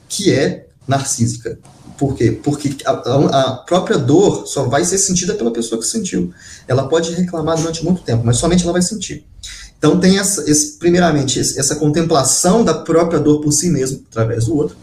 [0.09, 1.57] que é narcísica.
[1.97, 2.31] Por quê?
[2.43, 6.33] Porque a, a, própria dor só vai ser sentida pela pessoa que sentiu.
[6.67, 9.25] Ela pode reclamar durante muito tempo, mas somente ela vai sentir.
[9.77, 14.55] Então tem essa, esse, primeiramente essa contemplação da própria dor por si mesmo, através do
[14.55, 14.75] outro.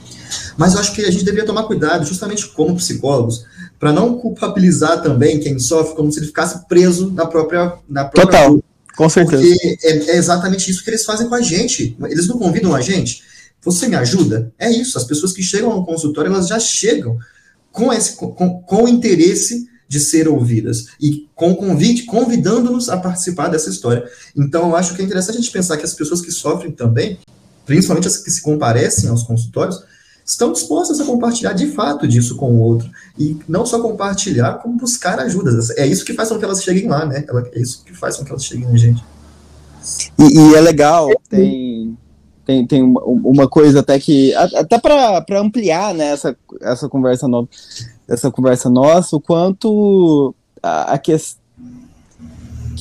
[0.57, 3.44] Mas eu acho que a gente deveria tomar cuidado, justamente como psicólogos,
[3.78, 8.40] para não culpabilizar também quem sofre como se ele ficasse preso na própria na própria
[8.40, 8.62] Total,
[8.96, 9.42] com certeza.
[9.42, 11.96] Porque é, é exatamente isso que eles fazem com a gente.
[12.05, 13.22] Eles não convidam a gente.
[13.62, 14.52] Você me ajuda?
[14.59, 14.98] É isso.
[14.98, 17.18] As pessoas que chegam ao consultório, elas já chegam
[17.70, 23.48] com esse com, com o interesse de ser ouvidas e com convite, convidando-nos a participar
[23.48, 24.02] dessa história.
[24.35, 27.18] Então, eu acho que é interessante a gente pensar que as pessoas que sofrem também,
[27.66, 29.85] principalmente as que se comparecem aos consultórios,
[30.24, 32.88] estão dispostas a compartilhar de fato disso com o outro.
[33.18, 35.50] E não só compartilhar, como buscar ajuda.
[35.76, 37.26] É isso que faz com que elas cheguem lá, né?
[37.52, 39.05] É isso que faz com que elas cheguem na gente.
[40.18, 41.71] E, e é legal, tem,
[42.44, 44.35] tem, tem uma coisa até que.
[44.35, 47.48] Até para ampliar né, essa, essa conversa nova
[48.07, 51.00] dessa conversa nossa, o quanto a, a,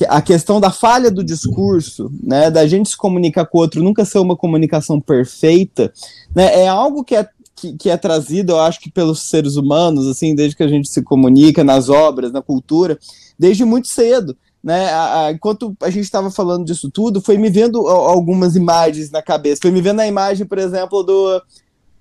[0.08, 4.04] a questão da falha do discurso, né, da gente se comunicar com o outro, nunca
[4.04, 5.92] ser uma comunicação perfeita,
[6.34, 10.08] né, é algo que é que, que, é trazido, eu acho que pelos seres humanos,
[10.08, 12.98] assim, desde que a gente se comunica nas obras, na cultura,
[13.38, 14.36] desde muito cedo.
[14.62, 19.10] Né, a, a, enquanto a gente estava falando disso tudo, foi me vendo algumas imagens
[19.10, 19.62] na cabeça.
[19.62, 21.42] Foi me vendo a imagem, por exemplo, do,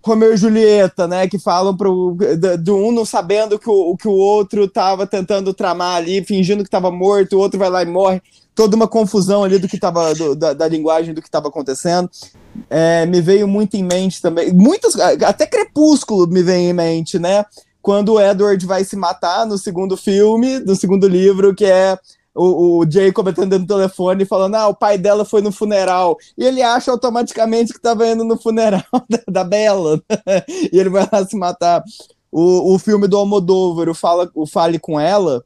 [0.03, 2.17] Romeu e Julieta, né, que falam pro,
[2.59, 6.69] do, um não sabendo que o, que o outro tava tentando tramar ali, fingindo que
[6.69, 8.19] tava morto, o outro vai lá e morre,
[8.55, 12.09] toda uma confusão ali do que tava, do, da, da, linguagem do que estava acontecendo.
[12.67, 17.45] É, me veio muito em mente também, muitas, até Crepúsculo me vem em mente, né,
[17.79, 21.95] quando o Edward vai se matar no segundo filme, no segundo livro, que é
[22.35, 26.17] o, o Jacob atendendo o telefone falando: Ah, o pai dela foi no funeral.
[26.37, 30.01] E ele acha automaticamente que estava indo no funeral da, da Bela.
[30.71, 31.83] e ele vai lá se matar.
[32.31, 35.43] O, o filme do Almodóvar, o, Fala, o Fale com Ela,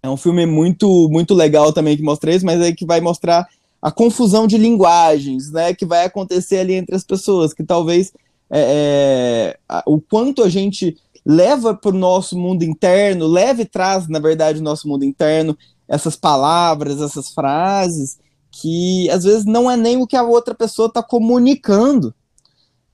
[0.00, 3.48] é um filme muito, muito legal também que mostra isso, mas é que vai mostrar
[3.82, 8.12] a confusão de linguagens, né, que vai acontecer ali entre as pessoas, que talvez
[8.50, 14.06] é, é, o quanto a gente leva para o nosso mundo interno, leva e traz,
[14.08, 15.56] na verdade, o nosso mundo interno,
[15.88, 18.18] essas palavras, essas frases,
[18.50, 22.14] que às vezes não é nem o que a outra pessoa está comunicando.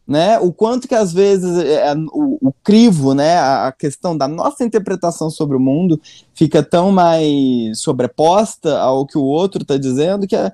[0.07, 0.41] Né?
[0.41, 4.65] O quanto que às vezes é, é, o, o, crivo, né, a questão da nossa
[4.65, 6.01] interpretação sobre o mundo
[6.35, 10.53] fica tão mais sobreposta ao que o outro está dizendo que a,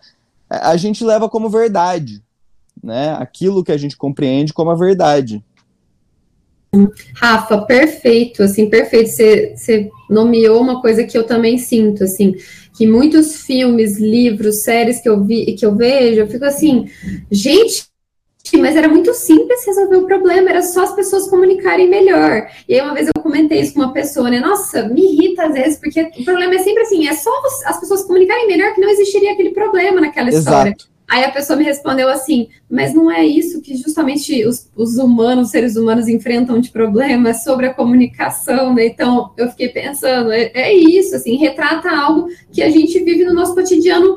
[0.51, 2.23] a gente leva como verdade,
[2.83, 3.15] né?
[3.15, 5.43] Aquilo que a gente compreende como a verdade.
[7.15, 9.11] Rafa, perfeito, assim, perfeito.
[9.11, 12.35] Você nomeou uma coisa que eu também sinto, assim,
[12.77, 16.91] que muitos filmes, livros, séries que eu vi, que eu vejo, eu fico assim,
[17.31, 17.87] gente,
[18.61, 22.47] mas era muito simples resolver o problema, era só as pessoas comunicarem melhor.
[22.69, 24.39] E aí uma vez eu comentei isso com uma pessoa, né?
[24.39, 27.31] Nossa, me irrita às vezes, porque o problema é sempre assim, é só
[27.65, 30.77] as pessoas comunicarem melhor que não existiria aquele problema naquela história.
[31.09, 35.47] Aí a pessoa me respondeu assim, mas não é isso que justamente os, os humanos,
[35.47, 38.87] os seres humanos enfrentam de problemas sobre a comunicação, né?
[38.87, 43.35] Então eu fiquei pensando, é, é isso, assim, retrata algo que a gente vive no
[43.35, 44.17] nosso cotidiano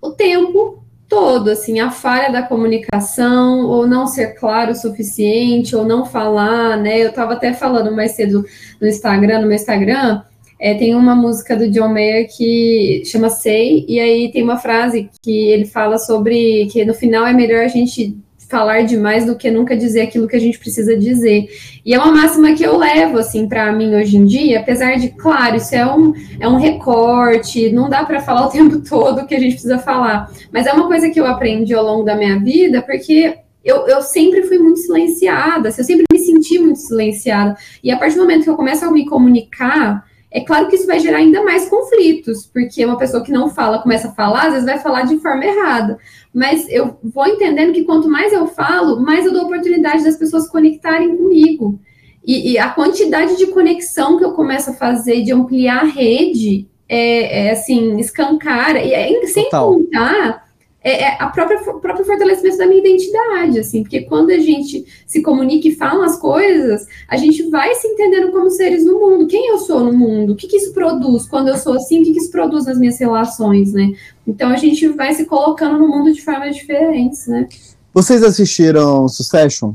[0.00, 5.84] o tempo todo, assim, a falha da comunicação, ou não ser claro o suficiente, ou
[5.84, 7.02] não falar, né?
[7.02, 8.44] Eu estava até falando mais cedo
[8.80, 10.22] no Instagram, no meu Instagram,
[10.58, 15.10] é, tem uma música do John Mayer que chama Sei, e aí tem uma frase
[15.22, 18.16] que ele fala sobre que no final é melhor a gente
[18.48, 21.48] falar demais do que nunca dizer aquilo que a gente precisa dizer.
[21.84, 25.08] E é uma máxima que eu levo assim para mim hoje em dia, apesar de,
[25.08, 29.26] claro, isso é um, é um recorte, não dá para falar o tempo todo o
[29.26, 32.14] que a gente precisa falar, mas é uma coisa que eu aprendi ao longo da
[32.14, 36.78] minha vida, porque eu, eu sempre fui muito silenciada, assim, eu sempre me senti muito
[36.78, 37.56] silenciada.
[37.82, 40.86] E a partir do momento que eu começo a me comunicar, é claro que isso
[40.88, 44.52] vai gerar ainda mais conflitos, porque uma pessoa que não fala começa a falar, às
[44.54, 45.96] vezes vai falar de forma errada.
[46.34, 50.48] Mas eu vou entendendo que quanto mais eu falo, mais eu dou oportunidade das pessoas
[50.48, 51.78] conectarem comigo.
[52.26, 56.66] E, e a quantidade de conexão que eu começo a fazer, de ampliar a rede,
[56.88, 59.72] é, é assim, escancara, e é, sem Total.
[59.72, 60.43] contar
[60.84, 64.84] é, é a própria o próprio fortalecimento da minha identidade, assim, porque quando a gente
[65.06, 69.26] se comunica e fala as coisas, a gente vai se entendendo como seres no mundo.
[69.26, 70.34] Quem eu sou no mundo?
[70.34, 71.26] O que, que isso produz?
[71.26, 73.92] Quando eu sou assim, o que, que isso produz nas minhas relações, né?
[74.26, 77.48] Então a gente vai se colocando no mundo de formas diferentes, né?
[77.94, 79.72] Vocês assistiram Succession?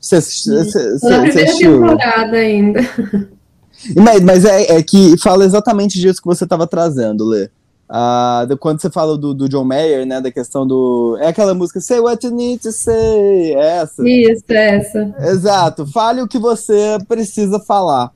[0.00, 0.52] Você, assistiu?
[1.08, 2.80] Na primeira temporada ainda.
[3.96, 7.50] Mas, mas é, é, que fala exatamente disso que você estava trazendo, Lê.
[7.92, 11.18] Uh, quando você fala do, do, John Mayer, né, da questão do.
[11.20, 14.08] É aquela música Say What You Need to Say, é essa.
[14.08, 15.14] Isso, é essa.
[15.18, 18.10] Exato, fale o que você precisa falar.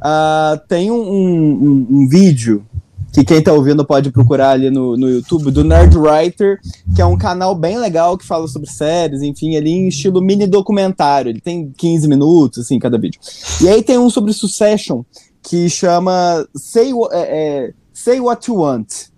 [0.00, 2.64] Uh, tem um, um, um, vídeo
[3.12, 6.58] que quem tá ouvindo pode procurar ali no, no YouTube, do Nerd Writer,
[6.96, 10.46] que é um canal bem legal que fala sobre séries, enfim, ali em estilo mini
[10.46, 11.28] documentário.
[11.28, 13.20] Ele tem 15 minutos, assim, cada vídeo.
[13.60, 15.02] E aí tem um sobre Succession,
[15.42, 19.17] que chama Say, é, é, Say What You Want.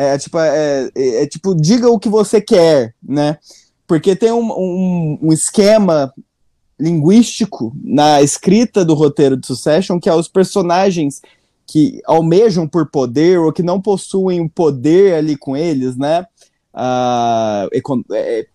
[0.00, 3.36] É, tipo, é, é, é, tipo, diga o que você quer, né?
[3.86, 6.10] Porque tem um, um, um esquema
[6.78, 11.20] linguístico na escrita do roteiro de Succession, que é os personagens
[11.66, 16.26] que almejam por poder ou que não possuem poder ali com eles, né?
[16.72, 17.68] Uh,
[18.14, 18.46] é,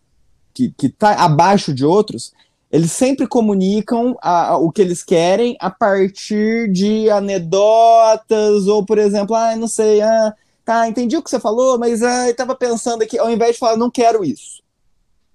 [0.52, 2.34] que, que tá abaixo de outros,
[2.72, 8.98] eles sempre comunicam a, a, o que eles querem a partir de anedotas, ou, por
[8.98, 10.34] exemplo, ah, não sei, ah,
[10.66, 13.60] tá, entendi o que você falou, mas ah, eu tava pensando aqui, ao invés de
[13.60, 14.62] falar, não quero isso,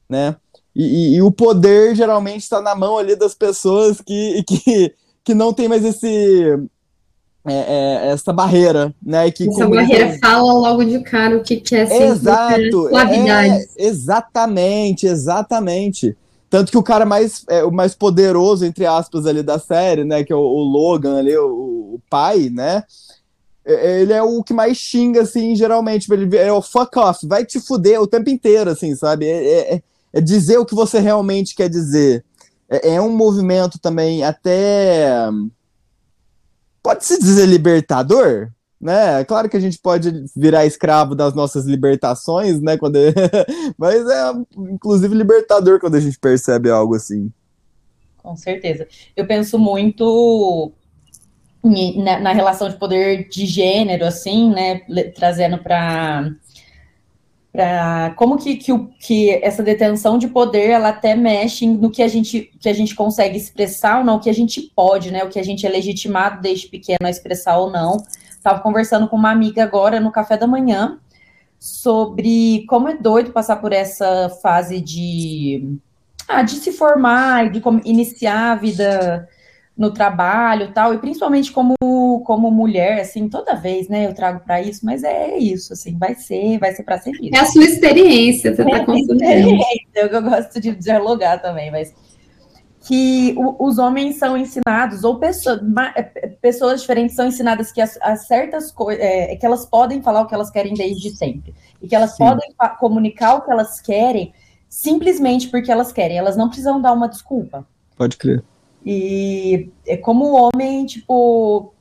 [0.08, 0.36] né?
[0.74, 5.34] E, e, e, o poder geralmente está na mão ali das pessoas que, que, que
[5.34, 6.68] não tem mais esse
[7.46, 9.30] é, é, essa barreira, né?
[9.30, 16.16] Que essa barreira fala logo de cara o que quer ser Exato, é, exatamente, exatamente.
[16.50, 20.22] Tanto que o cara mais, é, o mais poderoso, entre aspas, ali da série, né?
[20.22, 22.82] Que é o, o Logan ali, o, o, pai, né?
[23.64, 26.10] É, ele é o que mais xinga, assim, geralmente.
[26.12, 29.26] Ele é o fuck off, vai te fuder o tempo inteiro, assim, sabe?
[29.26, 32.24] É, é, é dizer o que você realmente quer dizer.
[32.68, 35.28] É, é um movimento também até.
[36.82, 39.22] Pode se dizer libertador, né?
[39.24, 42.78] Claro que a gente pode virar escravo das nossas libertações, né?
[42.78, 42.98] Quando...
[43.76, 44.32] Mas é
[44.72, 47.30] inclusive libertador quando a gente percebe algo assim.
[48.16, 48.86] Com certeza.
[49.14, 50.72] Eu penso muito
[51.62, 54.80] na, na relação de poder de gênero, assim, né?
[55.14, 56.30] Trazendo para
[57.52, 62.06] para como que, que, que essa detenção de poder ela até mexe no que a
[62.06, 65.24] gente que a gente consegue expressar ou não, o que a gente pode, né?
[65.24, 67.96] O que a gente é legitimado desde pequeno a expressar ou não.
[68.30, 70.98] Estava conversando com uma amiga agora no café da manhã
[71.58, 75.76] sobre como é doido passar por essa fase de
[76.28, 79.28] ah, de se formar de iniciar a vida
[79.80, 81.74] no trabalho tal, e principalmente como,
[82.26, 86.14] como mulher, assim, toda vez, né, eu trago para isso, mas é isso, assim, vai
[86.14, 87.34] ser, vai ser para ser isso.
[87.34, 89.24] É a sua experiência, você está é consumindo.
[89.24, 91.94] É eu gosto de dialogar também, mas
[92.86, 95.58] que o, os homens são ensinados, ou pessoas,
[95.96, 96.02] é,
[96.42, 100.26] pessoas diferentes são ensinadas que as, as certas coisas, é, que elas podem falar o
[100.26, 102.24] que elas querem desde sempre, e que elas Sim.
[102.24, 104.34] podem comunicar o que elas querem
[104.68, 107.66] simplesmente porque elas querem, elas não precisam dar uma desculpa.
[107.96, 108.44] Pode crer.
[108.84, 111.72] E é como o homem, tipo,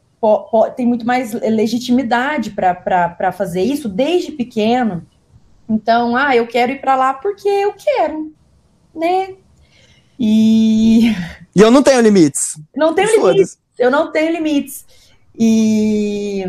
[0.75, 5.05] tem muito mais legitimidade para fazer isso desde pequeno.
[5.67, 8.33] Então, ah, eu quero ir para lá porque eu quero,
[8.95, 9.35] né?
[10.19, 11.13] E.
[11.55, 12.61] E eu não tenho limites.
[12.73, 13.57] Não tenho limites.
[13.77, 14.85] Eu não tenho limites.
[15.37, 16.45] E.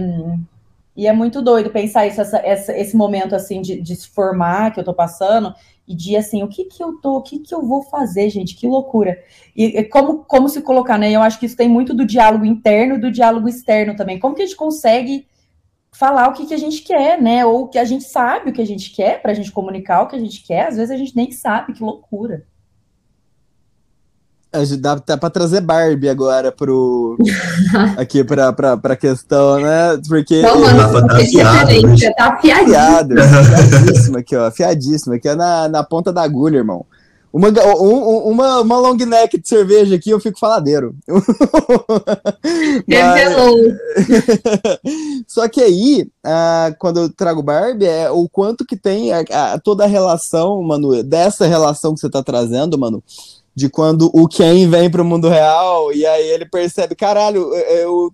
[1.01, 4.71] E é muito doido pensar isso, essa, essa, esse momento assim de, de se formar
[4.71, 5.55] que eu tô passando
[5.89, 8.55] e de assim, o que que eu tô, o que que eu vou fazer, gente?
[8.55, 9.19] Que loucura.
[9.57, 11.11] E, como, como se colocar, né?
[11.11, 14.19] Eu acho que isso tem muito do diálogo interno e do diálogo externo também.
[14.19, 15.27] Como que a gente consegue
[15.91, 17.47] falar o que, que a gente quer, né?
[17.47, 20.07] Ou que a gente sabe o que a gente quer, para a gente comunicar o
[20.07, 22.45] que a gente quer, às vezes a gente nem sabe, que loucura.
[24.81, 27.17] Dá até pra trazer Barbie agora pro.
[27.97, 29.97] aqui pra, pra, pra questão, né?
[30.09, 30.43] Porque.
[30.43, 31.97] Não, mano, tá afiado.
[32.17, 33.15] Tá afiado.
[33.21, 34.47] Afiadíssimo aqui, ó.
[34.47, 35.15] Afiadíssimo.
[35.15, 36.85] Aqui é na, na ponta da agulha, irmão.
[37.33, 40.97] Uma, um, uma, uma long neck de cerveja aqui, eu fico faladeiro.
[42.89, 43.23] Mas...
[45.29, 49.61] Só que aí, uh, quando eu trago Barbie, é o quanto que tem a, a,
[49.61, 53.01] toda a relação, mano, dessa relação que você tá trazendo, mano,
[53.55, 58.13] de quando o Ken vem pro mundo real e aí ele percebe, caralho, eu,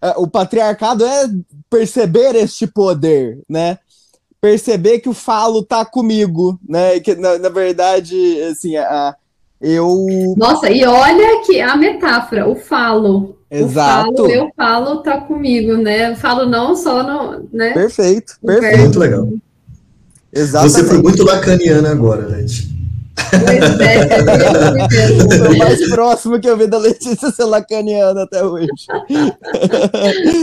[0.00, 1.28] é, o patriarcado é
[1.68, 3.78] perceber este poder, né?
[4.40, 6.96] Perceber que o falo tá comigo, né?
[6.96, 9.16] E que na, na verdade, assim, a,
[9.60, 10.06] eu.
[10.36, 13.36] Nossa, e olha que a metáfora, o falo.
[13.50, 14.12] Exato.
[14.12, 16.12] O falo, eu falo, tá comigo, né?
[16.12, 17.48] Eu falo não só no.
[17.52, 17.72] Né?
[17.72, 18.78] Perfeito, perfeito.
[18.78, 19.28] Muito legal.
[20.32, 20.72] Exatamente.
[20.72, 22.77] Você foi muito lacaniana agora, gente.
[23.30, 23.94] Pois é,
[25.46, 28.68] é o mais próximo que eu vi da Letícia ser lacaniana até hoje.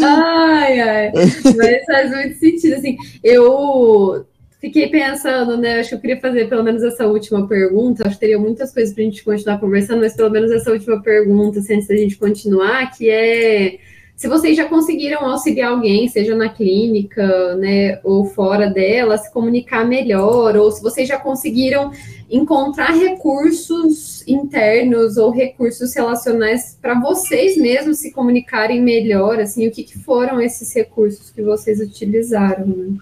[0.03, 1.11] ai, ai.
[1.13, 2.75] Mas faz muito sentido.
[2.75, 4.25] Assim, eu
[4.59, 5.79] fiquei pensando, né?
[5.79, 8.03] Acho que eu queria fazer pelo menos essa última pergunta.
[8.05, 11.01] Acho que teria muitas coisas para a gente continuar conversando, mas pelo menos essa última
[11.01, 13.77] pergunta, assim, antes da gente continuar, que é
[14.15, 19.85] se vocês já conseguiram auxiliar alguém, seja na clínica, né, ou fora dela, se comunicar
[19.85, 21.91] melhor, ou se vocês já conseguiram
[22.31, 29.83] encontrar recursos internos ou recursos relacionais para vocês mesmos se comunicarem melhor, assim, o que,
[29.83, 32.97] que foram esses recursos que vocês utilizaram, né?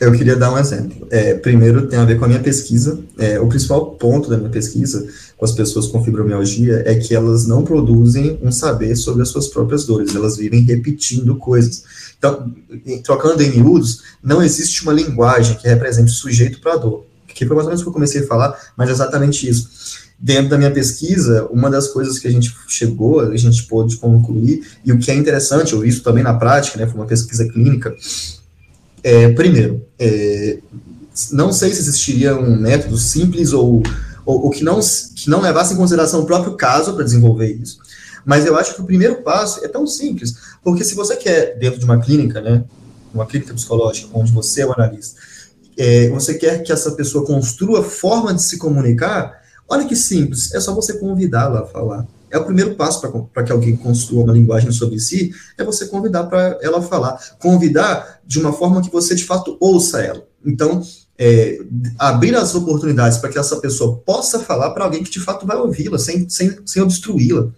[0.00, 1.06] Eu queria dar um exemplo.
[1.10, 3.02] É, primeiro, tem a ver com a minha pesquisa.
[3.18, 5.06] É, o principal ponto da minha pesquisa
[5.36, 9.48] com as pessoas com fibromialgia é que elas não produzem um saber sobre as suas
[9.48, 11.84] próprias dores, elas vivem repetindo coisas.
[12.18, 12.50] Então,
[13.04, 17.04] trocando em miúdos, não existe uma linguagem que represente o sujeito para a dor.
[17.26, 20.06] Que foi mais ou menos o que eu comecei a falar, mas é exatamente isso.
[20.18, 24.66] Dentro da minha pesquisa, uma das coisas que a gente chegou, a gente pôde concluir,
[24.82, 27.46] e o que é interessante, eu vi isso também na prática, né, foi uma pesquisa
[27.46, 27.94] clínica,
[29.02, 30.58] é, primeiro, é,
[31.30, 33.82] não sei se existiria um método simples ou,
[34.26, 34.80] ou, ou, que, não,
[35.14, 37.78] que não levasse em consideração o próprio caso para desenvolver isso,
[38.24, 41.78] mas eu acho que o primeiro passo é tão simples, porque se você quer, dentro
[41.78, 42.64] de uma clínica, né,
[43.14, 45.18] uma clínica psicológica, onde você é o analista,
[45.78, 50.60] é, você quer que essa pessoa construa forma de se comunicar, olha que simples, é
[50.60, 52.06] só você convidá-la a falar.
[52.30, 53.00] É o primeiro passo
[53.32, 57.18] para que alguém construa uma linguagem sobre si, é você convidar para ela falar.
[57.38, 60.26] Convidar de uma forma que você de fato ouça ela.
[60.44, 60.82] Então,
[61.18, 61.58] é,
[61.98, 65.56] abrir as oportunidades para que essa pessoa possa falar para alguém que de fato vai
[65.56, 67.48] ouvi-la, sem, sem, sem obstruí-la.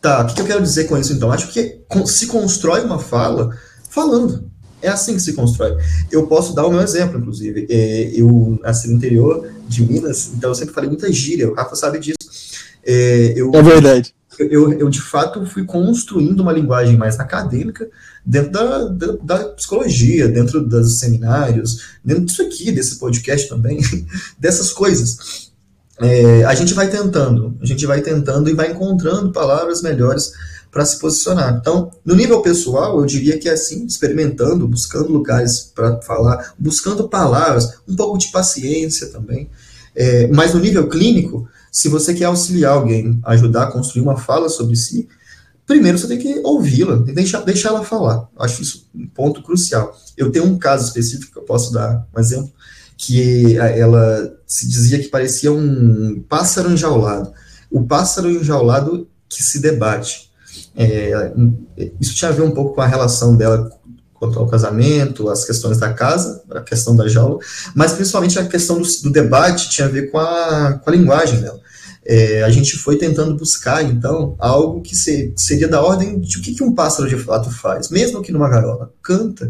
[0.00, 1.30] Tá, o que, que eu quero dizer com isso então?
[1.30, 3.56] Acho que se constrói uma fala
[3.88, 4.50] falando.
[4.82, 5.76] É assim que se constrói.
[6.10, 7.68] Eu posso dar o meu exemplo, inclusive.
[7.70, 11.76] É, eu nasci no interior de Minas, então eu sempre falei muita gíria, o Rafa
[11.76, 12.16] sabe disso.
[12.84, 14.12] É, eu, é verdade.
[14.38, 17.88] Eu, eu, de fato, fui construindo uma linguagem mais acadêmica
[18.24, 23.80] dentro da, da, da, psicologia, dentro dos seminários, dentro disso aqui, desse podcast também,
[24.38, 25.50] dessas coisas.
[26.00, 30.32] É, a gente vai tentando, a gente vai tentando e vai encontrando palavras melhores
[30.70, 31.58] para se posicionar.
[31.60, 37.08] Então, no nível pessoal, eu diria que é assim, experimentando, buscando lugares para falar, buscando
[37.08, 39.50] palavras, um pouco de paciência também.
[39.94, 44.50] É, mas no nível clínico, se você quer auxiliar alguém, ajudar a construir uma fala
[44.50, 45.08] sobre si,
[45.66, 48.28] primeiro você tem que ouvi-la, deixar, deixar ela falar.
[48.38, 49.96] Acho isso um ponto crucial.
[50.14, 52.52] Eu tenho um caso específico, eu posso dar um exemplo,
[52.98, 57.32] que ela se dizia que parecia um pássaro enjaulado.
[57.70, 60.30] O pássaro enjaulado que se debate.
[60.76, 61.32] É,
[61.98, 63.70] isso tinha a ver um pouco com a relação dela
[64.14, 67.40] quanto ao casamento, as questões da casa, a questão da jaula,
[67.74, 71.40] mas principalmente a questão do, do debate tinha a ver com a, com a linguagem
[71.40, 71.61] dela.
[72.04, 76.42] É, a gente foi tentando buscar, então, algo que ser, seria da ordem de o
[76.42, 79.46] que, que um pássaro de fato faz, mesmo que numa gaiola, canta.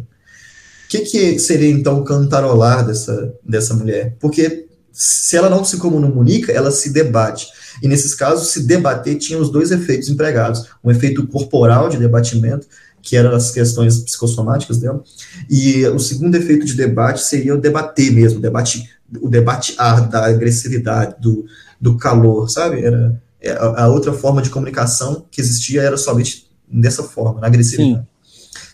[0.84, 4.14] O que, que seria, então, cantarolar dessa, dessa mulher?
[4.20, 7.48] Porque se ela não se comunica, ela se debate.
[7.82, 12.66] E nesses casos, se debater tinha os dois efeitos empregados: um efeito corporal de debatimento
[13.00, 15.03] que eram as questões psicossomáticas dela.
[15.50, 18.88] E o segundo efeito de debate seria o debater mesmo, o debate,
[19.20, 21.44] o debate da agressividade, do,
[21.83, 22.80] do calor, sabe?
[22.80, 28.07] Era é, a, outra forma de comunicação que existia era somente dessa forma, na agressividade.
[28.07, 28.12] Sim.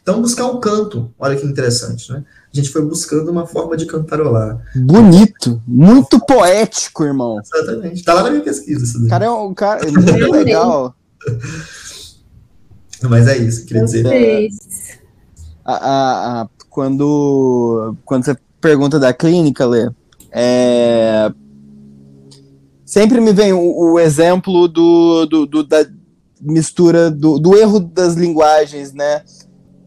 [0.02, 2.22] Então, buscar um canto, olha que interessante, né?
[2.52, 4.62] A gente foi buscando uma forma de cantarolar.
[4.74, 7.38] Bonito, muito poético, irmão.
[7.40, 8.04] Exatamente.
[8.04, 9.08] Tá lá na minha pesquisa isso daí.
[9.08, 10.94] Cara, é um cara é muito legal.
[13.02, 14.06] Mas é isso, queria dizer.
[15.64, 19.90] A, a, a, quando, quando você pergunta da clínica, Lê,
[20.30, 21.30] é,
[22.88, 25.86] sempre me vem o, o exemplo do, do, do, da
[26.40, 29.22] mistura, do, do erro das linguagens, né?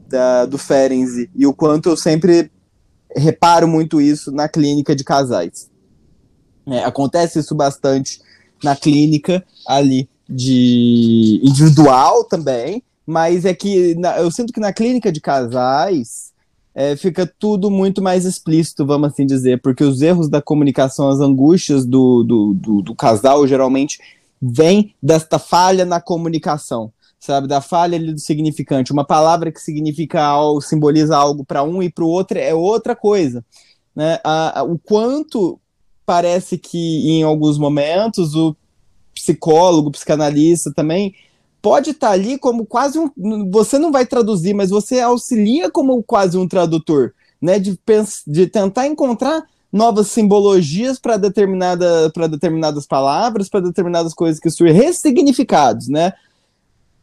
[0.08, 2.52] Da, do Ferenczi, e o quanto eu sempre
[3.16, 5.70] reparo muito isso na clínica de casais.
[6.68, 8.22] É, acontece isso bastante
[8.64, 15.12] na clínica ali de individual também, mas é que na, eu sinto que na clínica
[15.12, 16.31] de casais
[16.74, 21.20] é, fica tudo muito mais explícito, vamos assim dizer, porque os erros da comunicação, as
[21.20, 24.00] angústias do, do, do, do casal geralmente
[24.42, 26.92] vêm desta falha na comunicação
[27.22, 28.92] sabe, da falha ali do significante.
[28.92, 32.96] Uma palavra que significa algo, simboliza algo para um e para o outro é outra
[32.96, 33.46] coisa.
[33.96, 34.20] Né?
[34.24, 35.60] A, a, o quanto
[36.04, 38.56] parece que em alguns momentos o
[39.14, 41.14] psicólogo, o psicanalista também
[41.62, 43.10] pode estar tá ali como quase um.
[43.52, 47.60] Você não vai traduzir, mas você auxilia como quase um tradutor, né?
[47.60, 47.80] De,
[48.28, 55.88] de tentar encontrar novas simbologias para determinada, determinadas palavras, para determinadas coisas que surgem, ressignificados,
[55.88, 56.14] né?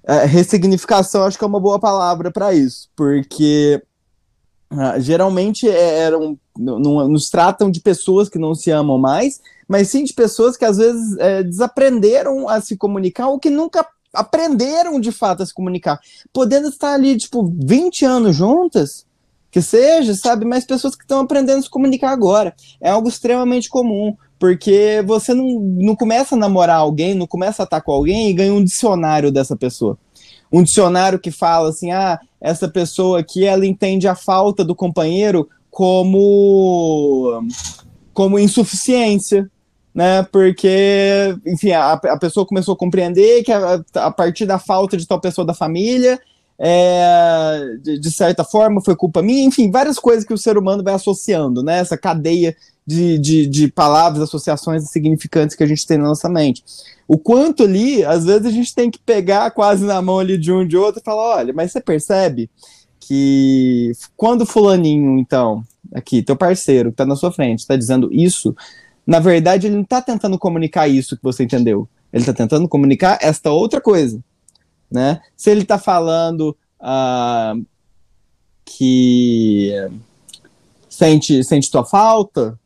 [0.04, 3.82] É, ressignificação acho que é uma boa palavra para isso, porque
[4.70, 10.04] ah, geralmente é, eram, nos tratam de pessoas que não se amam mais, mas sim
[10.04, 15.12] de pessoas que às vezes é, desaprenderam a se comunicar ou que nunca aprenderam de
[15.12, 16.00] fato a se comunicar,
[16.32, 19.06] podendo estar ali, tipo, 20 anos juntas,
[19.50, 20.44] que seja, sabe?
[20.44, 22.54] Mas pessoas que estão aprendendo a se comunicar agora.
[22.80, 27.64] É algo extremamente comum, porque você não, não começa a namorar alguém, não começa a
[27.64, 29.98] estar com alguém e ganha um dicionário dessa pessoa.
[30.52, 35.48] Um dicionário que fala assim: ah, essa pessoa aqui ela entende a falta do companheiro
[35.70, 37.42] como,
[38.12, 39.50] como insuficiência.
[39.99, 44.96] Né, porque, enfim, a, a pessoa começou a compreender que a, a partir da falta
[44.96, 46.20] de tal pessoa da família,
[46.57, 50.84] é, de, de, certa forma foi culpa minha, enfim, várias coisas que o ser humano
[50.84, 51.80] vai associando, né?
[51.80, 56.62] Essa cadeia de, de, de palavras, associações significantes que a gente tem na nossa mente.
[57.09, 60.53] O quanto ali, às vezes a gente tem que pegar quase na mão ali de
[60.53, 62.49] um de outro e falar: olha, mas você percebe
[63.01, 68.55] que quando fulaninho, então, aqui, teu parceiro que tá na sua frente, está dizendo isso,
[69.09, 71.88] na verdade ele não está tentando comunicar isso que você entendeu.
[72.12, 74.22] Ele está tentando comunicar esta outra coisa
[74.90, 75.20] né?
[75.36, 77.64] Se ele está falando uh,
[78.64, 79.72] que
[80.88, 82.59] sente, sente tua falta,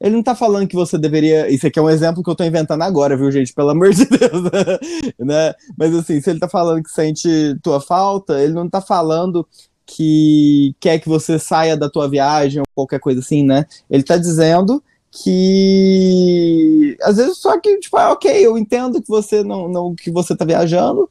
[0.00, 1.50] ele não está falando que você deveria.
[1.50, 3.52] Isso aqui é um exemplo que eu estou inventando agora, viu, gente?
[3.52, 4.42] Pelo amor de Deus.
[5.18, 5.54] né?
[5.76, 7.28] Mas assim, se ele está falando que sente
[7.62, 9.46] tua falta, ele não está falando
[9.86, 13.64] que quer que você saia da tua viagem ou qualquer coisa assim, né?
[13.90, 19.42] Ele está dizendo que às vezes só que tipo, ah, ok, eu entendo que você
[19.42, 21.08] não, não que você está viajando,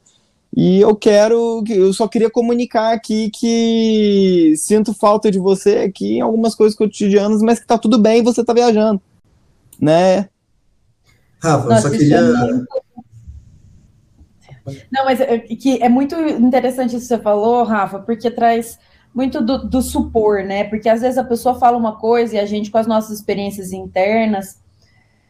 [0.56, 6.20] e eu quero, eu só queria comunicar aqui que sinto falta de você aqui em
[6.20, 9.00] algumas coisas cotidianas, mas que tá tudo bem, você tá viajando,
[9.80, 10.28] né?
[11.40, 12.16] Rafa, eu só queria.
[12.16, 12.22] É
[14.90, 18.78] Não, mas é, que é muito interessante isso que você falou, Rafa, porque traz
[19.18, 20.62] muito do, do, supor, né?
[20.62, 23.72] Porque às vezes a pessoa fala uma coisa e a gente, com as nossas experiências
[23.72, 24.62] internas,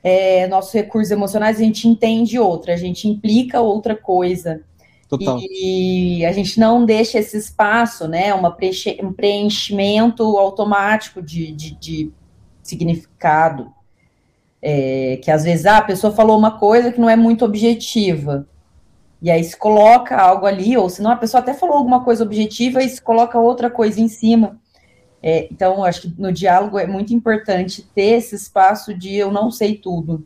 [0.05, 4.61] é, nossos recursos emocionais, a gente entende outra, a gente implica outra coisa.
[5.09, 5.39] Total.
[5.41, 8.34] E a gente não deixa esse espaço, né?
[8.34, 12.12] Uma preenche, um preenchimento automático de, de, de
[12.62, 13.72] significado.
[14.61, 18.47] É, que às vezes ah, a pessoa falou uma coisa que não é muito objetiva.
[19.21, 22.83] E aí se coloca algo ali, ou senão a pessoa até falou alguma coisa objetiva
[22.83, 24.59] e se coloca outra coisa em cima.
[25.23, 29.51] É, então, acho que no diálogo é muito importante ter esse espaço de eu não
[29.51, 30.25] sei tudo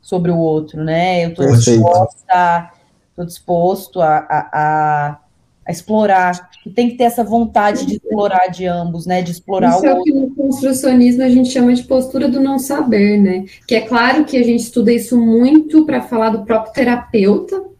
[0.00, 1.24] sobre o outro, né?
[1.24, 2.70] Eu estou disposta
[3.12, 5.18] estou disposto a, a, a,
[5.66, 9.22] a, explorar, que tem que ter essa vontade de explorar de ambos, né?
[9.22, 12.40] De explorar Isso o é o que no construcionismo a gente chama de postura do
[12.40, 13.44] não saber, né?
[13.66, 17.71] Que é claro que a gente estuda isso muito para falar do próprio terapeuta,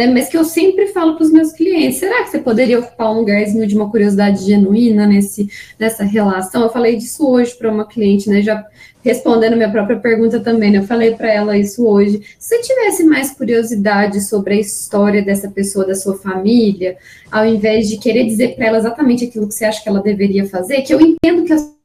[0.00, 0.06] né?
[0.06, 3.18] Mas que eu sempre falo para os meus clientes: será que você poderia ocupar um
[3.18, 5.48] lugarzinho de uma curiosidade genuína nesse,
[5.78, 6.62] nessa relação?
[6.62, 8.40] Eu falei disso hoje para uma cliente, né?
[8.40, 8.64] Já
[9.04, 10.78] respondendo minha própria pergunta também, né?
[10.78, 12.22] Eu falei para ela isso hoje.
[12.38, 16.96] Se você tivesse mais curiosidade sobre a história dessa pessoa, da sua família,
[17.30, 20.46] ao invés de querer dizer para ela exatamente aquilo que você acha que ela deveria
[20.48, 21.79] fazer, que eu entendo que as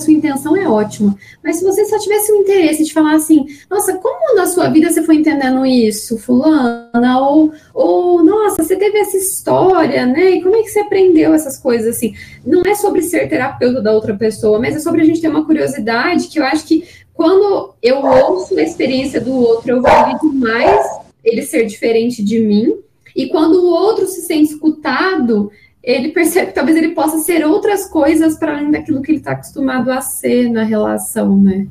[0.00, 1.16] sua intenção é ótima.
[1.44, 4.90] Mas se você só tivesse o interesse de falar assim, nossa, como na sua vida
[4.90, 7.20] você foi entendendo isso, fulana?
[7.20, 10.30] Ou, ou nossa, você teve essa história, né?
[10.30, 12.14] E como é que você aprendeu essas coisas assim?
[12.44, 15.44] Não é sobre ser terapeuta da outra pessoa, mas é sobre a gente ter uma
[15.44, 20.86] curiosidade que eu acho que quando eu ouço a experiência do outro, eu valido mais
[21.22, 22.74] ele ser diferente de mim.
[23.14, 25.50] E quando o outro se sente escutado,
[25.82, 29.32] ele percebe que talvez ele possa ser outras coisas para além daquilo que ele está
[29.32, 31.66] acostumado a ser na relação, né?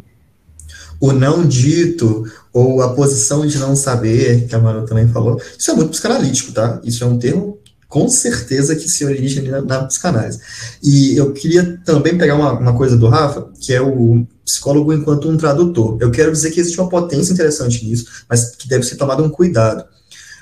[0.99, 5.71] O não dito, ou a posição de não saber, que a Manu também falou, isso
[5.71, 6.81] é muito psicanalítico, tá?
[6.83, 7.57] Isso é um termo
[7.89, 10.39] com certeza que se origina na, na psicanálise.
[10.83, 15.27] E eu queria também pegar uma, uma coisa do Rafa, que é o psicólogo enquanto
[15.27, 15.97] um tradutor.
[15.99, 19.29] Eu quero dizer que existe uma potência interessante nisso, mas que deve ser tomado um
[19.29, 19.85] cuidado.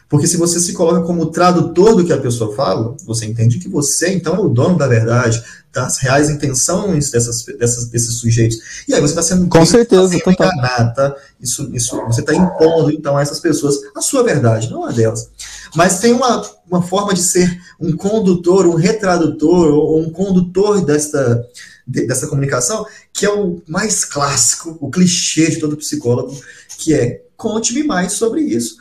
[0.10, 3.68] Porque se você se coloca como tradutor do que a pessoa fala, você entende que
[3.68, 5.44] você, então, é o dono da verdade,
[5.74, 8.58] das reais intenções dessas, dessas, desses sujeitos.
[8.88, 11.16] E aí você está sendo com certeza tá enganar, tá?
[11.42, 15.30] Isso, isso, você está impondo, então, a essas pessoas a sua verdade, não a delas.
[15.76, 21.46] Mas tem uma, uma forma de ser um condutor, um retradutor, ou um condutor desta,
[21.86, 26.34] dessa comunicação, que é o mais clássico, o clichê de todo psicólogo,
[26.78, 28.78] que é conte-me mais sobre isso.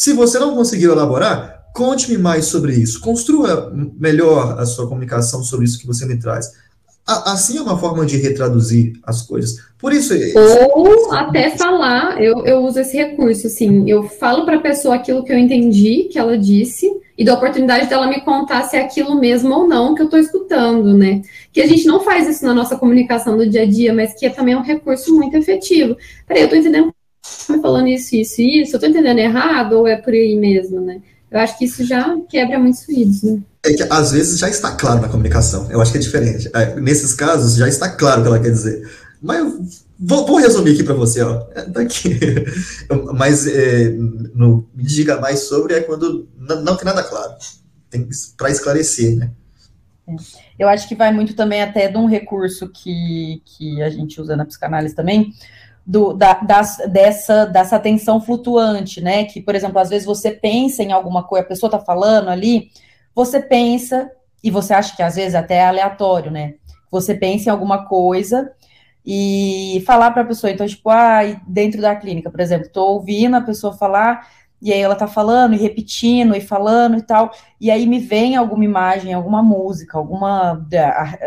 [0.00, 3.02] Se você não conseguiu elaborar, conte-me mais sobre isso.
[3.02, 6.54] Construa melhor a sua comunicação sobre isso que você me traz.
[7.06, 9.58] Assim é uma forma de retraduzir as coisas.
[9.78, 10.14] Por isso.
[10.74, 15.22] Ou até falar, eu, eu uso esse recurso, assim, eu falo para a pessoa aquilo
[15.22, 18.82] que eu entendi, que ela disse, e dou a oportunidade dela me contar se é
[18.82, 21.20] aquilo mesmo ou não que eu estou escutando, né?
[21.52, 24.24] Que a gente não faz isso na nossa comunicação do dia a dia, mas que
[24.24, 25.94] é também um recurso muito efetivo.
[26.26, 26.90] Peraí, eu estou entendendo
[27.60, 31.00] falando isso, isso e isso, eu tô entendendo errado ou é por aí mesmo, né?
[31.30, 33.40] Eu acho que isso já quebra muitos ruídos, né?
[33.64, 35.70] É que às vezes já está claro na comunicação.
[35.70, 36.50] Eu acho que é diferente.
[36.52, 38.90] É, nesses casos já está claro o que ela quer dizer.
[39.22, 41.46] Mas vou, vou resumir aqui para você, ó.
[41.54, 42.18] É daqui.
[43.14, 43.90] Mas é,
[44.34, 47.34] no, me diga mais sobre é quando não, não tem nada claro.
[47.90, 49.30] Tem para esclarecer, né?
[50.58, 54.36] Eu acho que vai muito também até de um recurso que, que a gente usa
[54.36, 55.32] na psicanálise também,
[55.86, 59.24] do, da, das, dessa, dessa atenção flutuante, né?
[59.24, 62.70] Que, por exemplo, às vezes você pensa em alguma coisa, a pessoa está falando ali,
[63.14, 64.10] você pensa,
[64.42, 66.54] e você acha que às vezes até é aleatório, né?
[66.90, 68.50] Você pensa em alguma coisa
[69.04, 73.36] e falar para a pessoa, então, tipo, ah, dentro da clínica, por exemplo, estou ouvindo
[73.36, 74.26] a pessoa falar,
[74.60, 77.30] e aí ela tá falando e repetindo e falando e tal,
[77.60, 80.66] e aí me vem alguma imagem, alguma música, alguma.
[80.74, 81.18] A,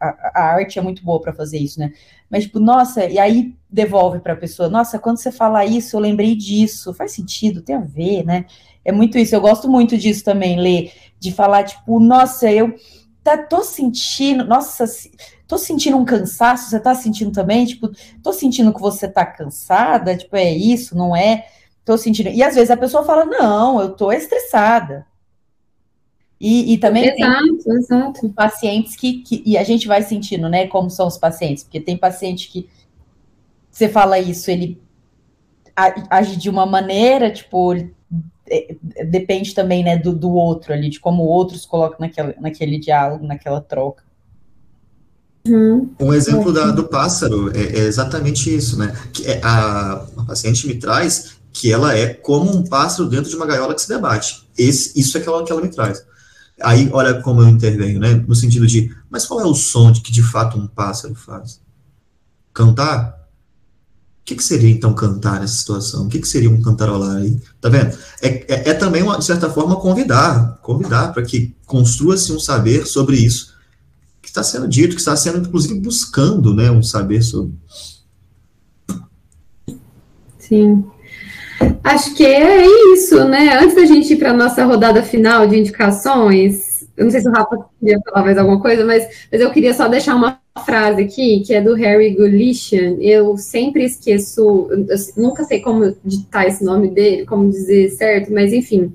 [0.00, 1.92] a, a arte é muito boa para fazer isso, né?
[2.28, 6.00] Mas, tipo, nossa, e aí devolve para a pessoa, nossa, quando você fala isso, eu
[6.00, 8.46] lembrei disso, faz sentido, tem a ver, né?
[8.84, 12.74] É muito isso, eu gosto muito disso também, ler, de falar, tipo, nossa, eu
[13.22, 14.84] tá, tô sentindo, nossa,
[15.46, 17.66] tô sentindo um cansaço, você tá sentindo também?
[17.66, 17.90] Tipo,
[18.22, 21.46] tô sentindo que você tá cansada, tipo, é isso, não é?
[21.90, 22.28] Tô sentindo.
[22.28, 25.04] E às vezes a pessoa fala, não, eu tô estressada.
[26.40, 28.28] E, e também exato, tem exato.
[28.28, 29.42] pacientes que, que.
[29.44, 32.68] E a gente vai sentindo, né, como são os pacientes, porque tem paciente que
[33.68, 34.80] você fala isso, ele
[36.08, 37.74] age de uma maneira, tipo,
[38.48, 43.26] é, depende também, né, do, do outro ali, de como outros colocam naquele, naquele diálogo,
[43.26, 44.04] naquela troca.
[45.44, 45.90] Uhum.
[45.98, 48.96] Um exemplo da, do pássaro é, é, exatamente isso, né?
[49.12, 53.36] Que é, a, a paciente me traz que ela é como um pássaro dentro de
[53.36, 54.48] uma gaiola que se debate.
[54.56, 56.04] Esse, isso é que ela, que ela me traz.
[56.62, 58.14] Aí, olha como eu intervenho, né?
[58.26, 61.60] No sentido de, mas qual é o som de que de fato um pássaro faz?
[62.52, 63.18] Cantar?
[64.20, 66.06] O que, que seria então cantar nessa situação?
[66.06, 67.40] O que, que seria um cantarolar aí?
[67.60, 67.96] Tá vendo?
[68.22, 72.86] É, é, é também, uma, de certa forma, convidar, convidar para que construa-se um saber
[72.86, 73.50] sobre isso
[74.20, 77.54] que está sendo dito, que está sendo, inclusive, buscando né, um saber sobre.
[80.38, 80.84] Sim.
[81.90, 82.64] Acho que é
[82.94, 83.58] isso, né?
[83.60, 87.28] Antes da gente ir para a nossa rodada final de indicações, eu não sei se
[87.28, 91.02] o Rafa queria falar mais alguma coisa, mas, mas eu queria só deixar uma frase
[91.02, 92.96] aqui, que é do Harry Gulishan.
[93.00, 98.52] Eu sempre esqueço, eu nunca sei como ditar esse nome dele, como dizer certo, mas
[98.52, 98.92] enfim,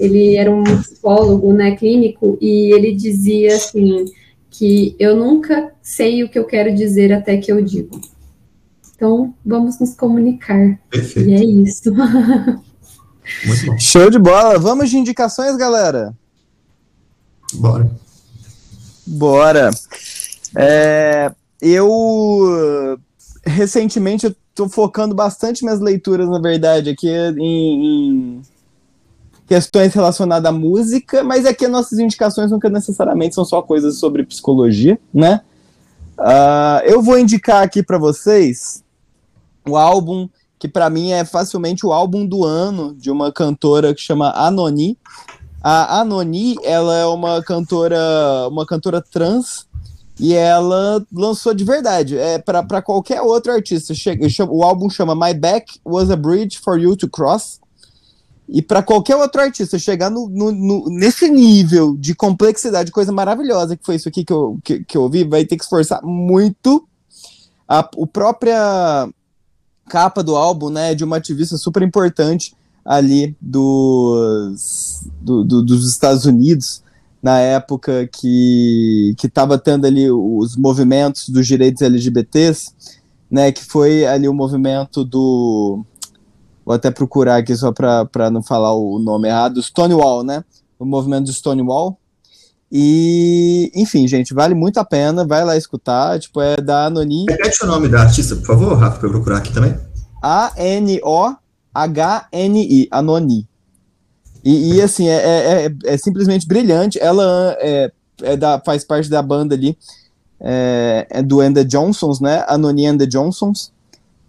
[0.00, 4.04] ele era um psicólogo, né, clínico, e ele dizia assim,
[4.50, 8.00] que eu nunca sei o que eu quero dizer até que eu digo.
[8.96, 10.78] Então, vamos nos comunicar.
[10.90, 11.28] Perfeito.
[11.28, 11.92] E é isso.
[11.94, 13.78] Muito bom.
[13.78, 14.58] Show de bola.
[14.58, 16.14] Vamos de indicações, galera?
[17.54, 17.90] Bora.
[19.06, 19.70] Bora.
[20.56, 21.30] É,
[21.60, 22.98] eu
[23.44, 28.42] recentemente eu tô focando bastante minhas leituras, na verdade, aqui em, em
[29.46, 34.24] questões relacionadas à música, mas aqui as nossas indicações nunca necessariamente são só coisas sobre
[34.24, 35.42] psicologia, né?
[36.18, 38.82] Uh, eu vou indicar aqui para vocês
[39.68, 44.00] o álbum que para mim é facilmente o álbum do ano de uma cantora que
[44.00, 44.98] chama Anoni.
[45.62, 47.98] A Anoni, ela é uma cantora,
[48.48, 49.66] uma cantora trans
[50.18, 52.16] e ela lançou de verdade.
[52.16, 53.94] É para qualquer outro artista.
[53.94, 57.60] Chega, o álbum chama My Back Was a Bridge for You to Cross.
[58.48, 63.76] E para qualquer outro artista chegar no, no, no, nesse nível de complexidade, coisa maravilhosa
[63.76, 66.86] que foi isso aqui que eu, que, que eu ouvi, vai ter que esforçar muito.
[67.68, 69.08] A, o própria
[69.88, 76.24] capa do álbum, né, de uma ativista super importante ali dos, do, do, dos Estados
[76.24, 76.82] Unidos,
[77.22, 82.72] na época que estava tendo ali os movimentos dos direitos LGBTs,
[83.30, 85.84] né, que foi ali o movimento do
[86.64, 90.44] vou até procurar aqui só para não falar o nome errado, Stonewall, né?
[90.76, 91.96] O movimento do Stonewall.
[92.70, 97.24] E, enfim, gente, vale muito a pena, vai lá escutar, tipo, é da Anoni.
[97.28, 99.76] Repete o nome da artista, por favor, Rafa, para eu procurar aqui também.
[100.22, 101.38] A-N-O-H-N-I,
[102.90, 103.46] Anoni.
[104.44, 106.98] E, e assim, é, é, é, é, simplesmente brilhante.
[107.00, 107.92] Ela é,
[108.22, 109.76] é da, faz parte da banda ali,
[110.40, 112.44] é, é do the Johnsons, né?
[112.48, 113.72] Anoni the Johnsons.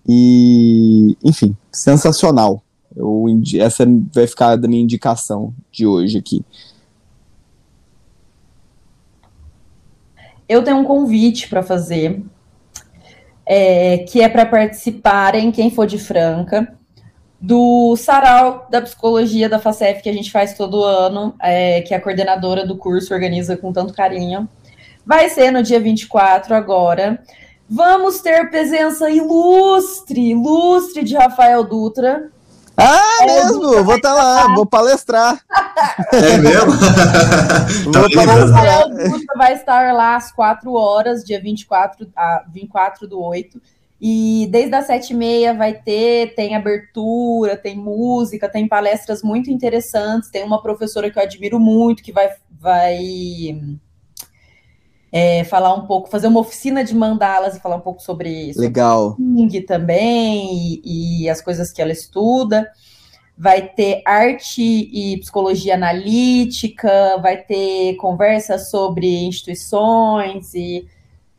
[0.07, 2.63] E, enfim, sensacional.
[2.95, 3.25] Eu,
[3.59, 6.43] essa vai ficar da minha indicação de hoje aqui.
[10.47, 12.21] Eu tenho um convite para fazer,
[13.45, 16.73] é, que é para participarem, quem for de Franca,
[17.39, 22.01] do Sarau da Psicologia da FACEF, que a gente faz todo ano, é, que a
[22.01, 24.47] coordenadora do curso organiza com tanto carinho.
[25.05, 27.21] Vai ser no dia 24 agora.
[27.69, 32.31] Vamos ter presença ilustre, ilustre de Rafael Dutra.
[32.77, 33.83] Ah, é mesmo?
[33.83, 35.41] Vou estar tá lá, vou palestrar.
[36.13, 36.71] É mesmo?
[37.91, 38.87] vou palestrar.
[38.87, 43.59] O vai estar lá às 4 horas, dia 24, a 24 do 8.
[43.99, 49.49] E desde as sete e meia vai ter, tem abertura, tem música, tem palestras muito
[49.49, 50.29] interessantes.
[50.29, 52.99] Tem uma professora que eu admiro muito, que vai, vai
[55.11, 58.67] é, falar um pouco, fazer uma oficina de mandalas e falar um pouco sobre, sobre
[58.67, 59.15] Legal.
[59.65, 62.69] Também e, e, as coisas que ela estuda.
[63.39, 70.87] Vai ter arte e psicologia analítica, vai ter conversas sobre instituições e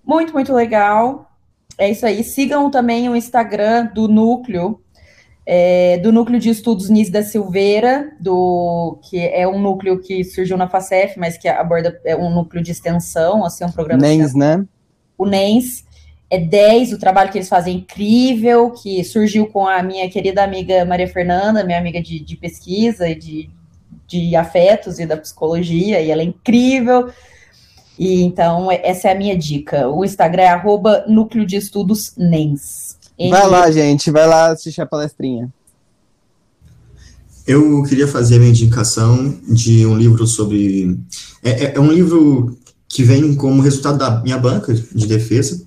[0.07, 1.29] muito, muito legal.
[1.77, 2.23] É isso aí.
[2.23, 4.81] Sigam também o Instagram do Núcleo,
[5.51, 10.59] é, do Núcleo de Estudos Nis da Silveira, do, que é um núcleo que surgiu
[10.59, 14.03] na FACEF, mas que aborda é um núcleo de extensão, assim, um programa...
[14.03, 14.63] NENS, né?
[15.17, 15.89] O NENS.
[16.29, 20.45] É 10, o trabalho que eles fazem é incrível, que surgiu com a minha querida
[20.45, 23.51] amiga Maria Fernanda, minha amiga de, de pesquisa e de,
[24.07, 27.09] de afetos e da psicologia, e ela é incrível.
[27.99, 29.89] E então, essa é a minha dica.
[29.89, 32.88] O Instagram é arroba Núcleo de Estudos NENS.
[33.19, 35.53] Vai lá, gente, vai lá assistir a palestrinha.
[37.47, 40.99] Eu queria fazer a minha indicação de um livro sobre.
[41.43, 42.57] É, é, é, um livro
[42.87, 45.67] que vem como resultado da minha banca de defesa.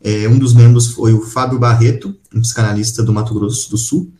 [0.00, 4.10] É, um dos membros foi o Fábio Barreto, um psicanalista do Mato Grosso do Sul.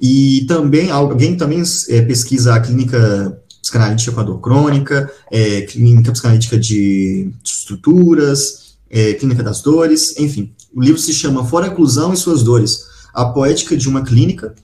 [0.00, 6.10] E também, alguém também é, pesquisa a clínica psicanalítica com a dor crônica, é, clínica
[6.10, 10.52] psicanalítica de estruturas, é, clínica das dores, enfim.
[10.74, 14.54] O livro se chama Fora a Inclusão e Suas Dores, a poética de uma clínica.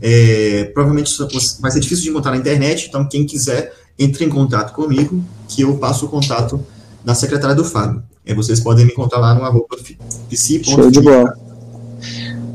[0.00, 1.14] É, provavelmente
[1.60, 5.62] vai ser difícil de encontrar na internet, então quem quiser, entre em contato comigo, que
[5.62, 6.64] eu passo o contato
[7.04, 8.02] da secretária do Fábio.
[8.24, 9.76] É, vocês podem me encontrar lá no arroba
[10.64, 11.34] Show de bola.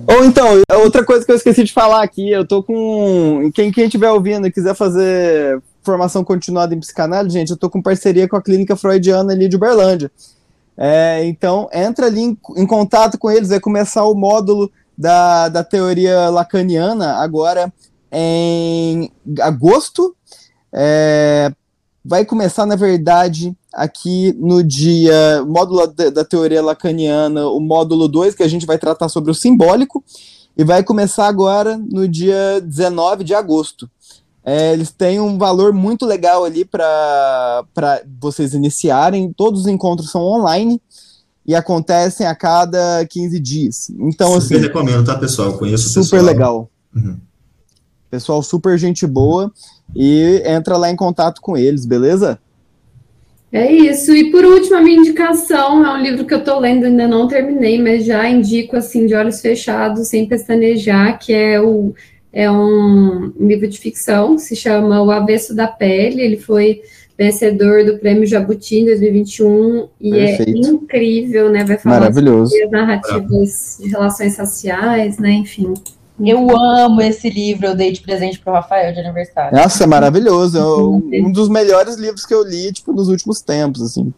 [0.07, 3.49] Ou então, outra coisa que eu esqueci de falar aqui, eu tô com.
[3.53, 7.81] Quem, quem estiver ouvindo e quiser fazer formação continuada em psicanálise, gente, eu tô com
[7.81, 10.11] parceria com a Clínica Freudiana ali de Uberlândia.
[10.77, 15.63] É, então, entra ali em, em, contato com eles, vai começar o módulo da, da
[15.63, 17.71] teoria lacaniana agora
[18.11, 19.09] em
[19.41, 20.15] agosto.
[20.73, 21.51] É,
[22.03, 28.35] vai começar, na verdade, aqui no dia, módulo da, da teoria lacaniana, o módulo 2,
[28.35, 30.03] que a gente vai tratar sobre o simbólico,
[30.57, 33.89] e vai começar agora no dia 19 de agosto.
[34.45, 37.65] É, eles têm um valor muito legal ali para
[38.21, 39.33] vocês iniciarem.
[39.33, 40.79] Todos os encontros são online
[41.43, 43.89] e acontecem a cada 15 dias.
[43.99, 44.67] Então, super assim.
[44.67, 45.49] recomendo, tá, pessoal?
[45.49, 46.23] Eu conheço Super pessoal.
[46.23, 46.69] legal.
[46.95, 47.17] Uhum.
[48.11, 49.51] Pessoal, super gente boa.
[49.95, 52.39] E entra lá em contato com eles, beleza?
[53.51, 54.13] É isso.
[54.13, 57.27] E por último, a minha indicação é um livro que eu estou lendo, ainda não
[57.27, 61.93] terminei, mas já indico assim de olhos fechados, sem pestanejar, que é o
[62.35, 66.21] é um livro de ficção, se chama O Avesso da Pele.
[66.21, 66.81] Ele foi
[67.17, 70.67] vencedor do Prêmio Jabuti em 2021 e é Perfeito.
[70.67, 71.63] é incrível, né?
[71.63, 72.51] Vai falar Maravilhoso.
[72.51, 75.31] sobre as narrativas de relações raciais, né?
[75.31, 75.73] Enfim.
[76.19, 79.57] Eu amo esse livro, eu dei de presente para o Rafael de aniversário.
[79.57, 80.57] Nossa, é maravilhoso.
[80.57, 84.13] É um dos melhores livros que eu li, tipo, nos últimos tempos, assim.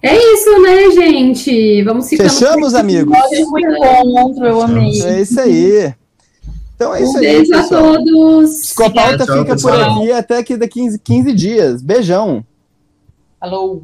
[0.00, 1.82] É isso, né, gente?
[1.82, 2.28] Vamos ficar.
[2.28, 3.12] Fechamos, amigos.
[3.12, 5.02] Muito encontro, eu amei.
[5.02, 5.92] É isso aí.
[6.76, 7.22] Então é isso um aí.
[7.22, 7.84] Beijo pessoal.
[7.84, 8.60] a todos.
[8.60, 9.94] Psicopauta fica pessoal.
[9.94, 11.82] por aqui até que daqui 15, 15 dias.
[11.82, 12.44] Beijão.
[13.40, 13.82] Alô.